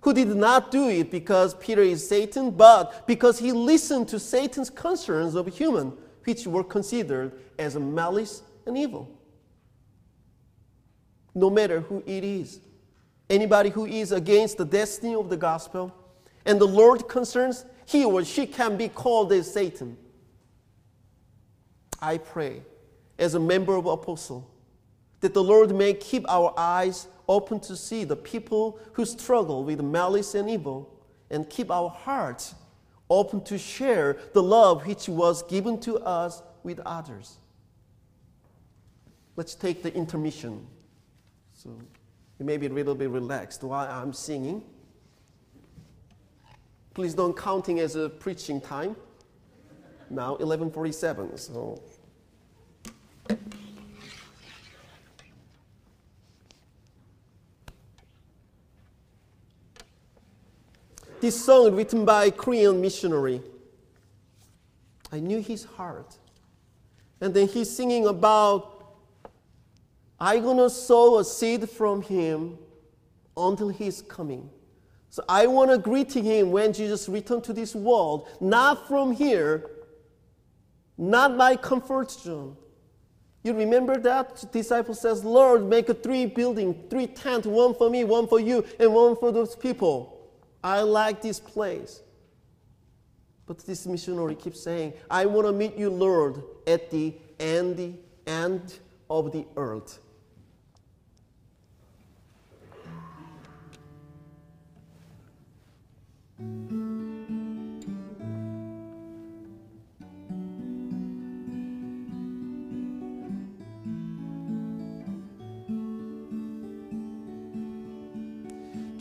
who 0.07 0.15
did 0.15 0.29
not 0.29 0.71
do 0.71 0.89
it 0.89 1.11
because 1.11 1.53
Peter 1.57 1.83
is 1.83 2.09
Satan, 2.09 2.53
but 2.53 3.09
because 3.09 3.41
he 3.41 3.51
listened 3.51 4.07
to 4.07 4.21
Satan's 4.21 4.71
concerns 4.71 5.35
of 5.35 5.49
human, 5.49 5.93
which 6.23 6.47
were 6.47 6.63
considered 6.63 7.33
as 7.59 7.75
malice 7.75 8.43
and 8.67 8.79
evil. 8.79 9.11
No 11.35 11.51
matter 11.51 11.81
who 11.81 12.05
it 12.07 12.23
is, 12.23 12.61
anybody 13.29 13.69
who 13.69 13.85
is 13.85 14.13
against 14.13 14.59
the 14.59 14.65
destiny 14.65 15.17
of 15.17 15.29
the 15.29 15.37
gospel 15.37 15.93
and 16.45 16.61
the 16.61 16.69
Lord 16.69 17.09
concerns, 17.09 17.65
he 17.87 18.05
or 18.05 18.25
she 18.25 18.47
can 18.47 18.77
be 18.77 18.89
called 18.89 19.33
as 19.33 19.51
Satan. 19.51 19.97
I 22.03 22.19
pray, 22.19 22.63
as 23.19 23.35
a 23.35 23.41
member 23.41 23.75
of 23.77 23.87
Apostle, 23.87 24.51
that 25.21 25.33
the 25.33 25.43
Lord 25.43 25.75
may 25.75 25.95
keep 25.95 26.25
our 26.29 26.53
eyes 26.59 27.07
open 27.29 27.59
to 27.61 27.77
see 27.77 28.05
the 28.05 28.17
people 28.17 28.79
who 28.93 29.05
struggle 29.05 29.65
with 29.65 29.81
malice 29.81 30.35
and 30.35 30.51
evil, 30.51 30.93
and 31.31 31.49
keep 31.49 31.71
our 31.71 31.89
hearts 31.89 32.55
open 33.09 33.43
to 33.45 33.57
share 33.57 34.17
the 34.33 34.43
love 34.43 34.87
which 34.87 35.09
was 35.09 35.43
given 35.45 35.81
to 35.81 35.99
us 35.99 36.43
with 36.63 36.81
others. 36.81 37.39
Let's 39.37 39.55
take 39.55 39.83
the 39.83 39.95
intermission. 39.95 40.67
So 41.55 41.71
you 42.39 42.45
may 42.45 42.57
be 42.57 42.67
a 42.67 42.71
little 42.71 42.95
bit 42.95 43.11
relaxed 43.11 43.63
while 43.63 43.89
I'm 43.89 44.13
singing. 44.13 44.63
Please 46.97 47.13
don't 47.13 47.37
counting 47.37 47.79
as 47.79 47.95
a 47.95 48.09
preaching 48.09 48.59
time. 48.59 48.97
Now 50.09 50.31
1147. 50.31 51.37
So 51.37 51.83
This 61.21 61.45
song 61.45 61.77
written 61.77 62.07
by 62.07 62.31
Korean 62.31 62.81
missionary. 62.81 63.43
I 65.13 65.21
knew 65.21 65.43
his 65.43 65.65
heart. 65.65 66.17
And 67.21 67.35
then 67.35 67.47
he's 67.47 67.69
singing 67.69 68.07
about 68.07 68.97
I'm 70.19 70.43
gonna 70.43 70.71
sow 70.71 71.19
a 71.19 71.25
seed 71.27 71.69
from 71.69 72.01
him 72.01 72.57
until 73.37 73.69
he's 73.69 74.01
coming. 74.01 74.49
So 75.17 75.25
I 75.31 75.47
want 75.47 75.71
to 75.71 75.79
greet 75.79 76.13
him 76.13 76.51
when 76.51 76.75
Jesus 76.75 77.09
returned 77.09 77.45
to 77.45 77.55
this 77.55 77.75
world, 77.75 78.29
not 78.39 78.87
from 78.87 79.13
here, 79.13 79.71
not 80.99 81.35
my 81.35 81.57
comfort 81.57 82.11
zone. 82.11 82.55
You 83.43 83.55
remember 83.55 83.97
that? 83.97 84.37
The 84.37 84.47
disciple 84.49 84.93
says, 84.93 85.25
Lord, 85.25 85.65
make 85.65 85.89
a 85.89 85.95
three 85.95 86.27
building, 86.27 86.85
three 86.91 87.07
tent, 87.07 87.47
one 87.47 87.75
for 87.75 87.89
me, 87.89 88.05
one 88.05 88.29
for 88.29 88.39
you, 88.39 88.63
and 88.79 88.93
one 88.93 89.17
for 89.17 89.33
those 89.33 89.57
people. 89.57 90.29
I 90.63 90.83
like 90.83 91.23
this 91.23 91.41
place. 91.41 92.03
But 93.47 93.61
this 93.61 93.87
missionary 93.87 94.35
keeps 94.35 94.61
saying, 94.63 94.93
I 95.11 95.25
want 95.25 95.47
to 95.47 95.53
meet 95.55 95.79
you, 95.79 95.89
Lord, 95.89 96.43
at 96.67 96.91
the 96.91 97.15
end, 97.41 97.97
end 98.27 98.79
of 99.09 99.33
the 99.33 99.47
earth. 99.57 99.99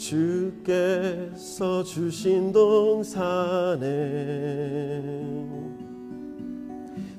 주께서 0.06 1.84
주신 1.84 2.52
동산에 2.52 3.82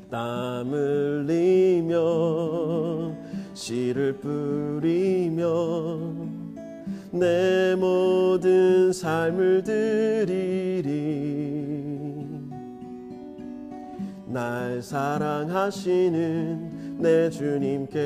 땀 0.09 0.70
흘리며 0.70 1.96
씨를 3.55 4.18
뿌리며 4.18 5.46
내 7.11 7.75
모든 7.77 8.92
삶을 8.92 9.62
드리리. 9.62 10.87
날 14.27 14.83
사랑하시는 14.83 15.38
내 16.99 17.31
주님께 17.31 17.97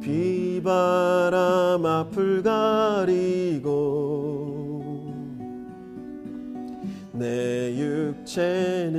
비바람 0.00 1.84
앞을 1.84 2.42
가리고 2.42 3.68
내 7.12 7.76
육체는 7.76 8.98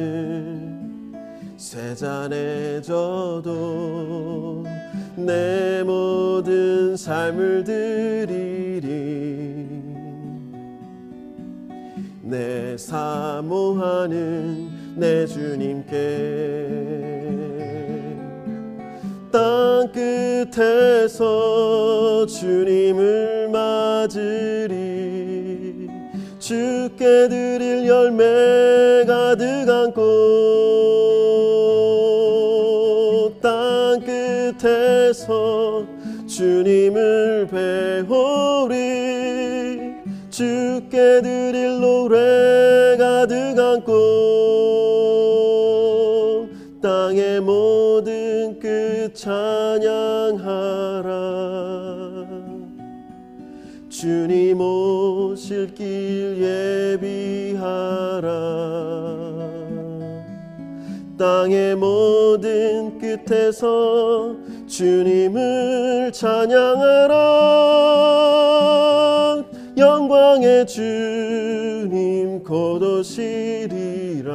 세잔에 1.57 2.81
져도 2.81 4.63
내 5.25 5.83
모든 5.83 6.95
삶을 6.95 7.63
드리리. 7.63 8.89
내 12.21 12.77
사모하는 12.77 14.69
내 14.95 15.25
주님께 15.25 15.97
땅 19.31 19.91
끝에서 20.51 21.17
주님을 22.25 23.49
맞으리. 23.49 24.99
주께 26.39 27.27
드릴 27.27 27.85
열매 27.87 29.03
가득한 29.05 29.93
꽃 29.93 30.58
끝에서 34.57 35.85
주님을 36.27 37.47
배우리. 37.47 38.77
주께 40.29 41.21
드릴 41.21 41.79
노래 41.81 42.95
가득한 42.97 43.83
꽃 43.83 43.99
땅의 46.81 47.41
모든 47.41 48.57
끝 48.59 49.13
찬양하라. 49.13 51.09
주님 53.89 54.61
오실 54.61 55.73
길 55.75 56.37
예비하라. 57.01 58.29
땅의 61.17 61.75
모든 61.75 62.97
끝에서 62.97 64.37
주님을 64.79 66.09
찬양하라 66.13 67.13
영광의 69.75 70.65
주님 70.65 72.41
곧 72.45 72.81
오시리라 72.81 74.29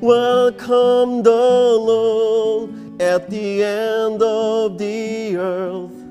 Welcome 0.00 1.22
the 1.22 1.76
Lord 1.78 2.72
at 2.98 3.28
the 3.28 3.62
end 3.62 4.22
of 4.22 4.78
the 4.78 5.36
earth. 5.36 6.02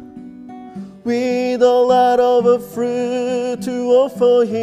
with 1.04 1.62
a 1.64 1.66
lot 1.66 2.20
of 2.20 2.46
fruit 2.74 3.60
to 3.64 3.92
offer 3.92 4.46
him. 4.46 4.62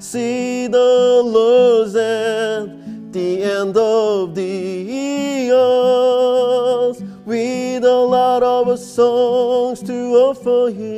See 0.00 0.66
the 0.66 1.22
end 1.24 1.73
of 3.94 4.34
the 4.34 5.50
earth 5.52 7.00
with 7.24 7.84
a 7.84 8.00
lot 8.16 8.42
of 8.42 8.78
songs 8.78 9.82
to 9.82 10.14
offer 10.28 10.70
him. 10.70 10.94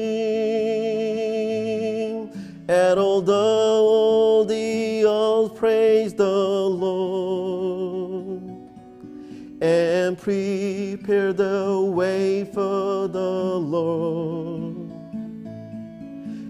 And 2.68 2.98
all 2.98 4.44
the 4.44 5.04
earth 5.06 5.54
praise 5.56 6.14
the 6.14 6.24
Lord 6.84 8.42
and 9.60 10.18
prepare 10.18 11.32
the 11.32 11.80
way 11.80 12.44
for 12.44 13.08
the 13.08 13.58
Lord. 13.76 14.92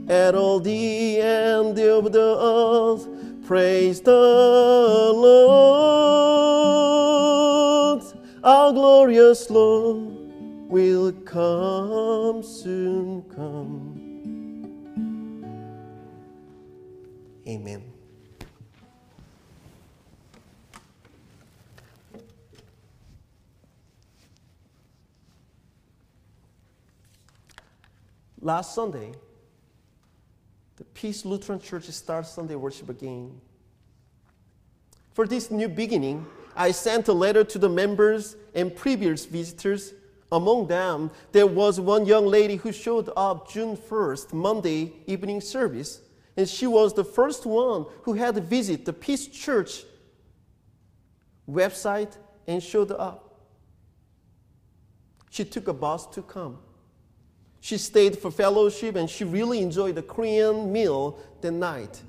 At 0.09 0.35
all 0.35 0.61
the 0.61 1.21
end 1.21 1.79
of 1.79 2.13
the 2.13 2.39
earth, 2.41 3.07
praise 3.47 4.01
the 4.01 4.13
Lord. 4.13 5.96
Glorious 9.07 9.51
Lord 9.51 9.99
will 10.69 11.12
come 11.12 12.42
soon 12.42 13.23
come. 13.33 14.03
Amen. 17.47 17.85
Last 28.40 28.75
Sunday, 28.75 29.12
the 30.79 30.85
Peace 30.85 31.25
Lutheran 31.25 31.61
Church 31.61 31.85
starts 31.85 32.31
Sunday 32.31 32.57
worship 32.57 32.88
again. 32.88 33.40
For 35.12 35.29
this 35.29 35.53
new 35.53 35.69
beginning, 35.69 36.27
I 36.57 36.71
sent 36.71 37.09
a 37.09 37.12
letter 37.12 37.45
to 37.45 37.59
the 37.59 37.69
members 37.69 38.37
and 38.55 38.75
previous 38.75 39.27
visitors. 39.27 39.92
Among 40.33 40.66
them, 40.66 41.11
there 41.33 41.47
was 41.47 41.79
one 41.79 42.07
young 42.07 42.27
lady 42.27 42.57
who 42.57 42.73
showed 42.73 43.11
up 43.16 43.49
June 43.51 43.77
1st, 43.77 44.33
Monday 44.33 44.92
evening 45.07 45.40
service, 45.40 46.01
and 46.37 46.49
she 46.49 46.66
was 46.66 46.95
the 46.95 47.05
first 47.05 47.47
one 47.47 47.87
who 48.03 48.14
had 48.14 48.37
visited 48.45 48.87
the 48.87 48.92
Peace 48.92 49.27
Church 49.27 49.85
website 51.49 52.16
and 52.47 52.62
showed 52.62 52.90
up. 52.90 53.23
She 55.31 55.45
took 55.45 55.69
a 55.69 55.73
bus 55.73 56.07
to 56.07 56.23
come. 56.23 56.59
She 57.61 57.79
stayed 57.79 58.19
for 58.19 58.31
fellowship 58.31 58.97
and 58.97 59.09
she 59.09 59.25
really 59.25 59.61
enjoyed 59.61 59.97
the 59.97 60.03
Korean 60.03 60.73
meal 60.73 61.19
that 61.40 61.53
night. 61.53 62.01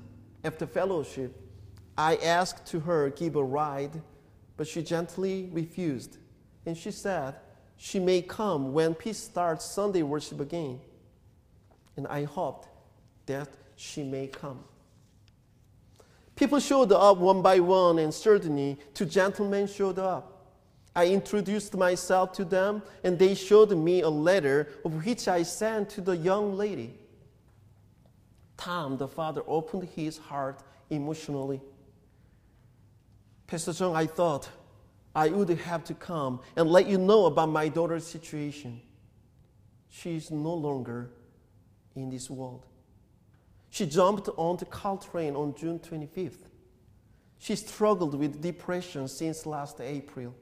After 0.44 0.66
fellowship, 0.66 1.34
I 1.96 2.16
asked 2.16 2.66
to 2.66 2.80
her 2.80 3.10
give 3.10 3.36
a 3.36 3.42
ride, 3.42 4.00
but 4.58 4.66
she 4.66 4.82
gently 4.82 5.48
refused. 5.52 6.18
And 6.66 6.76
she 6.76 6.90
said 6.90 7.36
she 7.78 7.98
may 7.98 8.20
come 8.20 8.74
when 8.74 8.94
Peace 8.94 9.16
starts 9.16 9.64
Sunday 9.64 10.02
worship 10.02 10.40
again. 10.40 10.80
And 11.96 12.06
I 12.08 12.24
hoped 12.24 12.68
that 13.26 13.48
she 13.76 14.02
may 14.02 14.26
come. 14.26 14.62
People 16.34 16.60
showed 16.60 16.92
up 16.92 17.18
one 17.18 17.40
by 17.40 17.60
one, 17.60 17.98
and 17.98 18.12
certainly 18.12 18.78
two 18.94 19.06
gentlemen 19.06 19.66
showed 19.66 19.98
up. 19.98 20.34
I 20.94 21.06
introduced 21.06 21.76
myself 21.76 22.32
to 22.32 22.44
them, 22.44 22.82
and 23.04 23.18
they 23.18 23.34
showed 23.34 23.76
me 23.76 24.02
a 24.02 24.08
letter 24.08 24.68
of 24.84 25.04
which 25.04 25.28
I 25.28 25.44
sent 25.44 25.90
to 25.90 26.00
the 26.00 26.16
young 26.16 26.56
lady. 26.56 26.94
Tom, 28.56 28.96
the 28.96 29.06
father, 29.06 29.42
opened 29.46 29.88
his 29.94 30.18
heart 30.18 30.62
emotionally. 30.90 31.60
Pastor 33.48 33.72
Jung, 33.72 33.96
I 33.96 34.06
thought 34.06 34.48
I 35.14 35.30
would 35.30 35.48
have 35.48 35.82
to 35.84 35.94
come 35.94 36.40
and 36.54 36.70
let 36.70 36.86
you 36.86 36.98
know 36.98 37.24
about 37.24 37.48
my 37.48 37.68
daughter's 37.68 38.06
situation. 38.06 38.80
She 39.88 40.16
is 40.16 40.30
no 40.30 40.52
longer 40.52 41.10
in 41.96 42.10
this 42.10 42.28
world. 42.28 42.66
She 43.70 43.86
jumped 43.86 44.28
on 44.36 44.58
the 44.58 44.66
Caltrain 44.66 45.34
on 45.34 45.54
June 45.56 45.78
25th. 45.78 46.44
She 47.38 47.56
struggled 47.56 48.14
with 48.14 48.42
depression 48.42 49.08
since 49.08 49.46
last 49.46 49.80
April. 49.80 50.34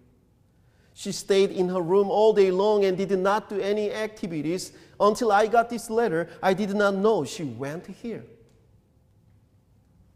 She 0.92 1.12
stayed 1.12 1.52
in 1.52 1.68
her 1.68 1.80
room 1.80 2.10
all 2.10 2.32
day 2.32 2.50
long 2.50 2.84
and 2.84 2.98
did 2.98 3.16
not 3.18 3.48
do 3.48 3.60
any 3.60 3.92
activities. 3.92 4.72
Until 4.98 5.30
I 5.30 5.46
got 5.46 5.70
this 5.70 5.90
letter, 5.90 6.28
I 6.42 6.54
did 6.54 6.74
not 6.74 6.94
know 6.94 7.24
she 7.24 7.44
went 7.44 7.86
here. 7.86 8.24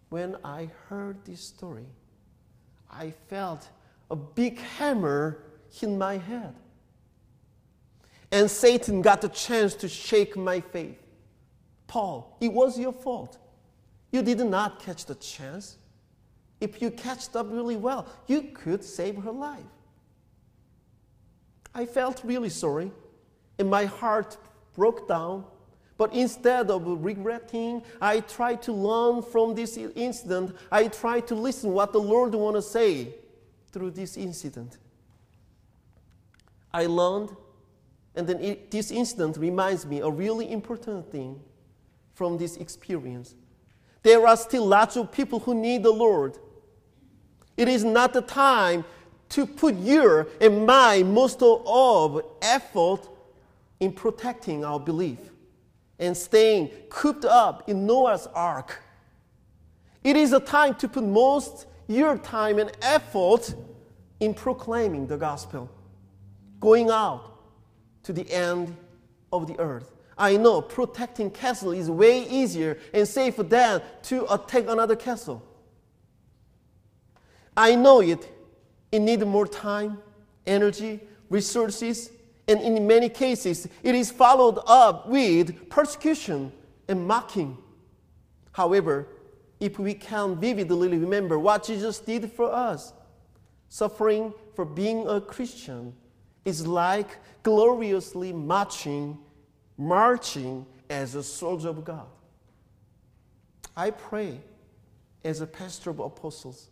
When 0.09 0.37
I 0.43 0.71
heard 0.89 1.25
this 1.25 1.41
story, 1.41 1.87
I 2.93 3.13
felt 3.29 3.69
a 4.11 4.17
big 4.17 4.59
hammer 4.59 5.43
in 5.83 5.97
my 5.99 6.19
head. 6.19 6.55
And 8.33 8.51
Satan 8.51 9.03
got 9.03 9.21
the 9.21 9.29
chance 9.29 9.75
to 9.77 9.89
shake 9.89 10.37
my 10.37 10.61
faith. 10.61 10.99
Paul, 11.87 12.37
it 12.41 12.53
was 12.53 12.79
your 12.79 12.93
fault. 12.93 13.39
You 14.13 14.23
did 14.23 14.39
not 14.39 14.81
catch 14.81 15.07
the 15.07 15.17
chance. 15.17 15.79
If 16.61 16.83
you 16.83 16.91
catched 16.91 17.35
up 17.35 17.47
really 17.51 17.77
well, 17.77 18.07
you 18.27 18.43
could 18.55 18.85
save 18.85 19.17
her 19.23 19.33
life. 19.33 19.65
I 21.75 21.87
felt 21.87 22.21
really 22.25 22.49
sorry, 22.49 22.91
and 23.59 23.71
my 23.71 23.85
heart 23.85 24.37
broke 24.75 25.09
down. 25.09 25.45
But 26.01 26.15
instead 26.15 26.71
of 26.71 26.87
regretting, 27.05 27.83
I 28.01 28.21
try 28.21 28.55
to 28.55 28.73
learn 28.73 29.21
from 29.21 29.55
this 29.55 29.77
incident. 29.77 30.57
I 30.73 30.89
try 30.89 31.21
to 31.21 31.35
listen 31.35 31.73
what 31.75 31.93
the 31.93 32.01
Lord 32.01 32.35
want 32.35 32.57
to 32.57 32.63
say 32.63 33.17
through 33.71 33.91
this 33.91 34.17
incident. 34.17 34.79
I 36.73 36.87
learned, 36.87 37.37
and 38.15 38.27
then 38.27 38.41
it, 38.41 38.71
this 38.71 38.91
incident 38.91 39.37
reminds 39.37 39.85
me 39.85 40.01
a 40.01 40.09
really 40.09 40.51
important 40.51 41.13
thing 41.13 41.39
from 42.15 42.39
this 42.39 42.57
experience. 42.57 43.35
There 44.03 44.27
are 44.27 44.39
still 44.39 44.65
lots 44.65 44.97
of 44.97 45.13
people 45.13 45.41
who 45.41 45.55
need 45.55 45.83
the 45.83 45.93
Lord. 45.93 46.39
It 47.59 47.69
is 47.69 47.85
not 47.85 48.15
the 48.15 48.23
time 48.23 48.87
to 49.29 49.45
put 49.45 49.75
your 49.75 50.29
and 50.41 50.65
my 50.65 51.03
most 51.03 51.43
of 51.43 52.23
effort 52.41 53.01
in 53.81 53.93
protecting 53.93 54.65
our 54.65 54.81
belief 54.81 55.19
and 56.01 56.17
staying 56.17 56.71
cooped 56.89 57.25
up 57.25 57.69
in 57.69 57.87
Noah's 57.87 58.27
ark. 58.35 58.83
It 60.03 60.17
is 60.17 60.33
a 60.33 60.41
time 60.41 60.75
to 60.77 60.89
put 60.89 61.05
most 61.05 61.67
your 61.87 62.17
time 62.19 62.59
and 62.59 62.73
effort 62.83 63.55
in 64.19 64.35
proclaiming 64.35 65.07
the 65.07 65.17
gospel, 65.17 65.71
going 66.59 66.91
out 66.91 67.39
to 68.03 68.13
the 68.13 68.29
end 68.33 68.75
of 69.33 69.47
the 69.47 69.59
earth. 69.61 69.95
I 70.17 70.37
know 70.37 70.61
protecting 70.61 71.31
castle 71.31 71.73
is 71.73 71.91
way 71.91 72.27
easier 72.27 72.79
and 72.93 73.07
safer 73.07 73.43
than 73.43 73.83
to 74.05 74.33
attack 74.33 74.65
another 74.69 74.97
castle. 74.97 75.43
I 77.57 77.75
know 77.75 78.01
it. 78.01 78.29
It 78.93 79.01
needs 79.01 79.25
more 79.25 79.47
time, 79.47 79.99
energy, 80.47 81.01
resources, 81.29 82.11
and 82.51 82.77
in 82.77 82.87
many 82.87 83.09
cases, 83.09 83.69
it 83.83 83.95
is 83.95 84.11
followed 84.11 84.59
up 84.67 85.09
with 85.09 85.69
persecution 85.69 86.53
and 86.89 87.07
mocking. 87.07 87.57
However, 88.53 89.07
if 89.61 89.79
we 89.79 89.95
can 89.95 90.37
vividly 90.37 90.89
remember 90.89 91.39
what 91.39 91.65
Jesus 91.65 91.99
did 91.99 92.33
for 92.33 92.53
us, 92.53 92.93
suffering 93.69 94.35
for 94.55 94.65
being 94.65 95.07
a 95.07 95.21
Christian 95.21 95.95
is 96.45 96.67
like 96.67 97.19
gloriously 97.43 98.33
marching 98.33 99.19
marching 99.81 100.67
as 100.91 101.15
a 101.15 101.23
soldier 101.23 101.71
of 101.71 101.85
God. 101.85 102.07
I 103.77 103.91
pray 103.91 104.41
as 105.25 105.41
a 105.41 105.47
pastor 105.47 105.91
of 105.91 106.01
apostles 106.01 106.69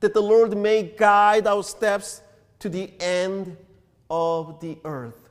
that 0.00 0.14
the 0.14 0.20
Lord 0.20 0.56
may 0.56 0.84
guide 0.84 1.46
our 1.46 1.64
steps 1.64 2.22
to 2.60 2.68
the 2.68 2.92
end 3.00 3.56
of 4.14 4.60
the 4.60 4.78
earth. 4.84 5.28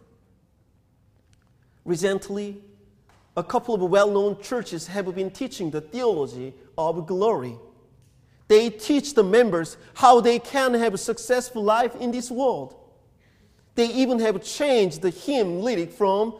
Recently, 1.86 2.62
a 3.38 3.44
couple 3.44 3.74
of 3.76 3.82
well 3.82 4.12
known 4.12 4.42
churches 4.42 4.88
have 4.88 5.16
been 5.16 5.32
teaching 5.32 5.72
the 5.72 5.80
theology 5.80 6.54
of 6.78 7.08
glory. 7.08 7.56
They 8.50 8.70
teach 8.70 9.14
the 9.14 9.24
members 9.24 9.78
how 9.94 10.20
they 10.20 10.38
can 10.38 10.74
have 10.74 10.94
a 10.94 10.98
successful 10.98 11.64
life 11.64 11.96
in 11.96 12.12
this 12.12 12.30
world. 12.30 12.76
They 13.76 13.88
even 13.88 14.20
have 14.20 14.44
changed 14.44 15.02
the 15.02 15.12
hymn 15.12 15.62
lyric 15.62 15.94
from 15.94 16.36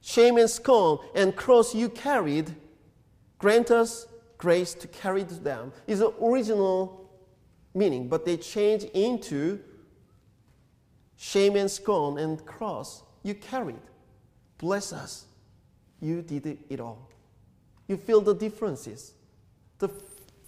shame 0.00 0.38
and 0.38 0.48
scorn 0.48 0.98
and 1.12 1.34
cross 1.34 1.74
you 1.74 1.88
carried, 1.88 2.54
grant 3.38 3.72
us 3.72 4.06
grace 4.38 4.74
to 4.74 4.86
carry 4.86 5.24
them, 5.24 5.72
is 5.88 5.98
the 5.98 6.12
original 6.22 7.10
meaning, 7.74 8.06
but 8.06 8.24
they 8.24 8.36
change 8.36 8.84
into 8.94 9.58
shame 11.24 11.56
and 11.56 11.70
scorn 11.70 12.18
and 12.18 12.44
cross 12.44 13.02
you 13.22 13.34
carried. 13.34 13.80
Bless 14.58 14.92
us. 14.92 15.24
You 16.00 16.20
did 16.20 16.58
it 16.68 16.80
all. 16.80 17.08
You 17.88 17.96
feel 17.96 18.20
the 18.20 18.34
differences. 18.34 19.14
The 19.78 19.88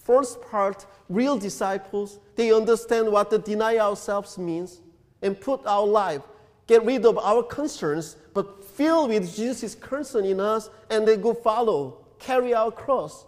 first 0.05 0.43
part, 0.43 0.85
real 1.09 1.39
disciples, 1.39 2.19
they 2.37 2.53
understand 2.53 3.11
what 3.11 3.31
the 3.31 3.39
deny 3.39 3.79
ourselves 3.79 4.37
means 4.37 4.81
and 5.23 5.41
put 5.41 5.65
our 5.67 5.87
life, 5.87 6.23
get 6.67 6.85
rid 6.85 7.07
of 7.07 7.17
our 7.17 7.43
concerns, 7.43 8.17
but 8.35 8.63
fill 8.63 9.09
with 9.09 9.35
Jesus' 9.35 9.75
concern 9.75 10.27
in 10.27 10.41
us, 10.41 10.69
and 10.91 11.09
they 11.09 11.17
go 11.17 11.33
follow, 11.33 12.05
carry 12.19 12.53
our 12.53 12.71
cross. 12.71 13.25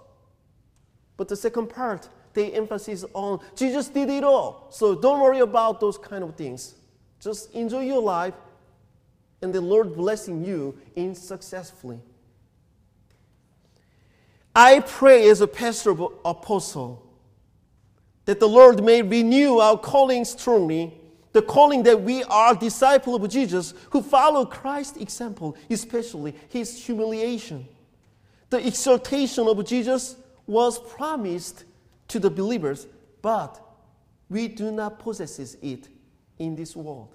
But 1.17 1.29
the 1.29 1.37
second 1.37 1.69
part, 1.69 2.09
they 2.35 2.53
emphasis 2.53 3.07
on 3.15 3.41
Jesus 3.57 3.89
did 3.89 4.11
it 4.11 4.23
all. 4.23 4.69
So 4.71 4.95
don't 4.95 5.21
worry 5.21 5.41
about 5.41 5.81
those 5.81 5.97
kind 5.97 6.23
of 6.23 6.37
things. 6.37 6.75
Just 7.21 7.53
enjoy 7.53 7.83
your 7.83 8.03
life 8.03 8.35
and 9.43 9.53
the 9.53 9.61
Lord 9.61 9.95
blessing 9.95 10.45
you 10.45 10.79
in 10.97 11.15
successfully. 11.15 12.01
I 14.55 14.81
pray 14.81 15.29
as 15.29 15.41
a 15.41 15.47
pastor 15.47 15.91
of 15.91 16.13
apostle 16.25 17.05
that 18.25 18.41
the 18.41 18.49
Lord 18.49 18.85
may 18.85 19.03
renew 19.03 19.59
our 19.59 19.79
calling 19.79 20.25
strongly, 20.25 20.93
the 21.33 21.43
calling 21.43 21.85
that 21.85 22.03
we 22.03 22.25
are 22.25 22.55
disciple 22.55 23.15
of 23.15 23.29
Jesus 23.31 23.73
who 23.91 24.03
follow 24.03 24.45
Christ's 24.45 24.99
example, 24.99 25.57
especially 25.71 26.35
his 26.49 26.85
humiliation. 26.85 27.67
The 28.51 28.67
exaltation 28.67 29.47
of 29.47 29.65
Jesus 29.65 30.17
was 30.47 30.79
promised 30.79 31.65
to 32.09 32.19
the 32.19 32.31
believers, 32.31 32.87
but 33.23 33.61
we 34.29 34.49
do 34.49 34.73
not 34.73 34.99
possess 34.99 35.39
it 35.39 35.89
in 36.39 36.57
this 36.57 36.75
world. 36.77 37.15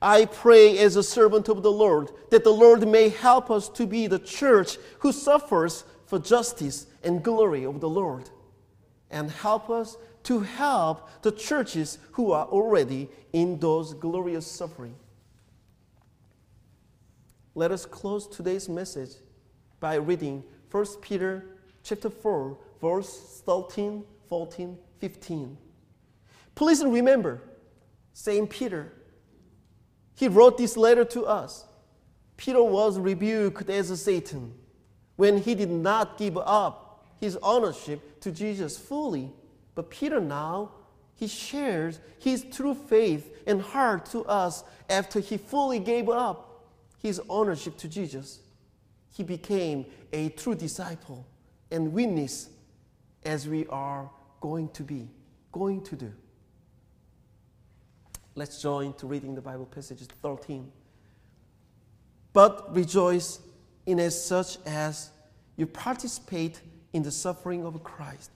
I 0.00 0.26
pray 0.26 0.78
as 0.78 0.96
a 0.96 1.02
servant 1.02 1.48
of 1.48 1.62
the 1.62 1.72
Lord 1.72 2.10
that 2.30 2.44
the 2.44 2.52
Lord 2.52 2.86
may 2.86 3.08
help 3.08 3.50
us 3.50 3.68
to 3.70 3.86
be 3.86 4.06
the 4.06 4.18
church 4.18 4.76
who 4.98 5.12
suffers 5.12 5.84
for 6.06 6.18
justice 6.18 6.86
and 7.02 7.22
glory 7.22 7.64
of 7.64 7.80
the 7.80 7.88
Lord, 7.88 8.28
and 9.10 9.30
help 9.30 9.70
us 9.70 9.96
to 10.24 10.40
help 10.40 11.22
the 11.22 11.32
churches 11.32 11.98
who 12.12 12.32
are 12.32 12.46
already 12.46 13.08
in 13.32 13.58
those 13.58 13.94
glorious 13.94 14.46
suffering. 14.46 14.94
Let 17.54 17.70
us 17.70 17.86
close 17.86 18.26
today's 18.26 18.68
message 18.68 19.10
by 19.80 19.94
reading 19.94 20.42
1 20.70 20.86
Peter 21.00 21.44
chapter 21.82 22.10
4 22.10 22.58
verse 22.80 23.42
13, 23.46 24.04
14, 24.28 24.78
15. 24.98 25.56
Please 26.54 26.84
remember 26.84 27.40
St. 28.14 28.48
Peter 28.48 28.92
he 30.14 30.28
wrote 30.28 30.56
this 30.56 30.76
letter 30.76 31.04
to 31.06 31.26
us. 31.26 31.64
Peter 32.36 32.62
was 32.62 32.98
rebuked 32.98 33.68
as 33.68 33.90
a 33.90 33.96
Satan 33.96 34.54
when 35.16 35.38
he 35.38 35.54
did 35.54 35.70
not 35.70 36.18
give 36.18 36.36
up 36.38 37.04
his 37.20 37.36
ownership 37.42 38.20
to 38.20 38.30
Jesus 38.30 38.78
fully. 38.78 39.32
But 39.74 39.90
Peter 39.90 40.20
now, 40.20 40.70
he 41.14 41.26
shares 41.26 42.00
his 42.18 42.44
true 42.44 42.74
faith 42.74 43.42
and 43.46 43.60
heart 43.60 44.06
to 44.06 44.24
us 44.24 44.64
after 44.88 45.20
he 45.20 45.36
fully 45.36 45.78
gave 45.78 46.08
up 46.08 46.64
his 46.98 47.20
ownership 47.28 47.76
to 47.78 47.88
Jesus. 47.88 48.40
He 49.12 49.22
became 49.22 49.86
a 50.12 50.30
true 50.30 50.54
disciple 50.54 51.26
and 51.70 51.92
witness 51.92 52.50
as 53.24 53.48
we 53.48 53.66
are 53.66 54.10
going 54.40 54.68
to 54.70 54.82
be, 54.82 55.08
going 55.52 55.82
to 55.84 55.96
do. 55.96 56.12
Let's 58.36 58.60
join 58.60 58.94
to 58.94 59.06
reading 59.06 59.36
the 59.36 59.40
Bible 59.40 59.66
passages 59.66 60.08
13. 60.22 60.70
But 62.32 62.74
rejoice 62.74 63.38
in 63.86 64.00
as 64.00 64.24
such 64.24 64.58
as 64.66 65.10
you 65.56 65.66
participate 65.66 66.60
in 66.92 67.04
the 67.04 67.12
suffering 67.12 67.64
of 67.64 67.80
Christ, 67.84 68.30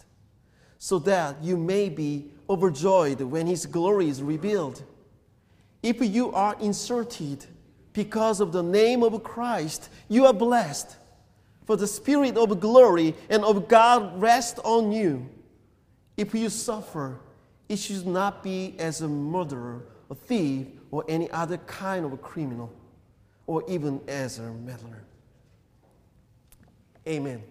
so 0.78 1.00
that 1.00 1.42
you 1.42 1.56
may 1.56 1.88
be 1.88 2.30
overjoyed 2.48 3.20
when 3.22 3.48
his 3.48 3.66
glory 3.66 4.08
is 4.08 4.22
revealed. 4.22 4.84
If 5.82 6.00
you 6.00 6.32
are 6.32 6.56
inserted 6.60 7.46
because 7.92 8.40
of 8.40 8.52
the 8.52 8.62
name 8.62 9.02
of 9.02 9.24
Christ, 9.24 9.88
you 10.08 10.26
are 10.26 10.32
blessed, 10.32 10.96
for 11.64 11.76
the 11.76 11.88
Spirit 11.88 12.36
of 12.36 12.60
glory 12.60 13.16
and 13.28 13.44
of 13.44 13.66
God 13.66 14.20
rests 14.20 14.60
on 14.62 14.92
you. 14.92 15.28
If 16.16 16.34
you 16.34 16.50
suffer, 16.50 17.18
it 17.68 17.78
should 17.78 18.06
not 18.06 18.42
be 18.42 18.74
as 18.78 19.02
a 19.02 19.08
murderer, 19.08 19.82
a 20.10 20.14
thief, 20.14 20.66
or 20.90 21.04
any 21.08 21.30
other 21.30 21.58
kind 21.58 22.04
of 22.04 22.12
a 22.12 22.16
criminal, 22.16 22.72
or 23.46 23.62
even 23.68 24.00
as 24.08 24.38
a 24.38 24.52
meddler. 24.52 25.04
Amen. 27.06 27.42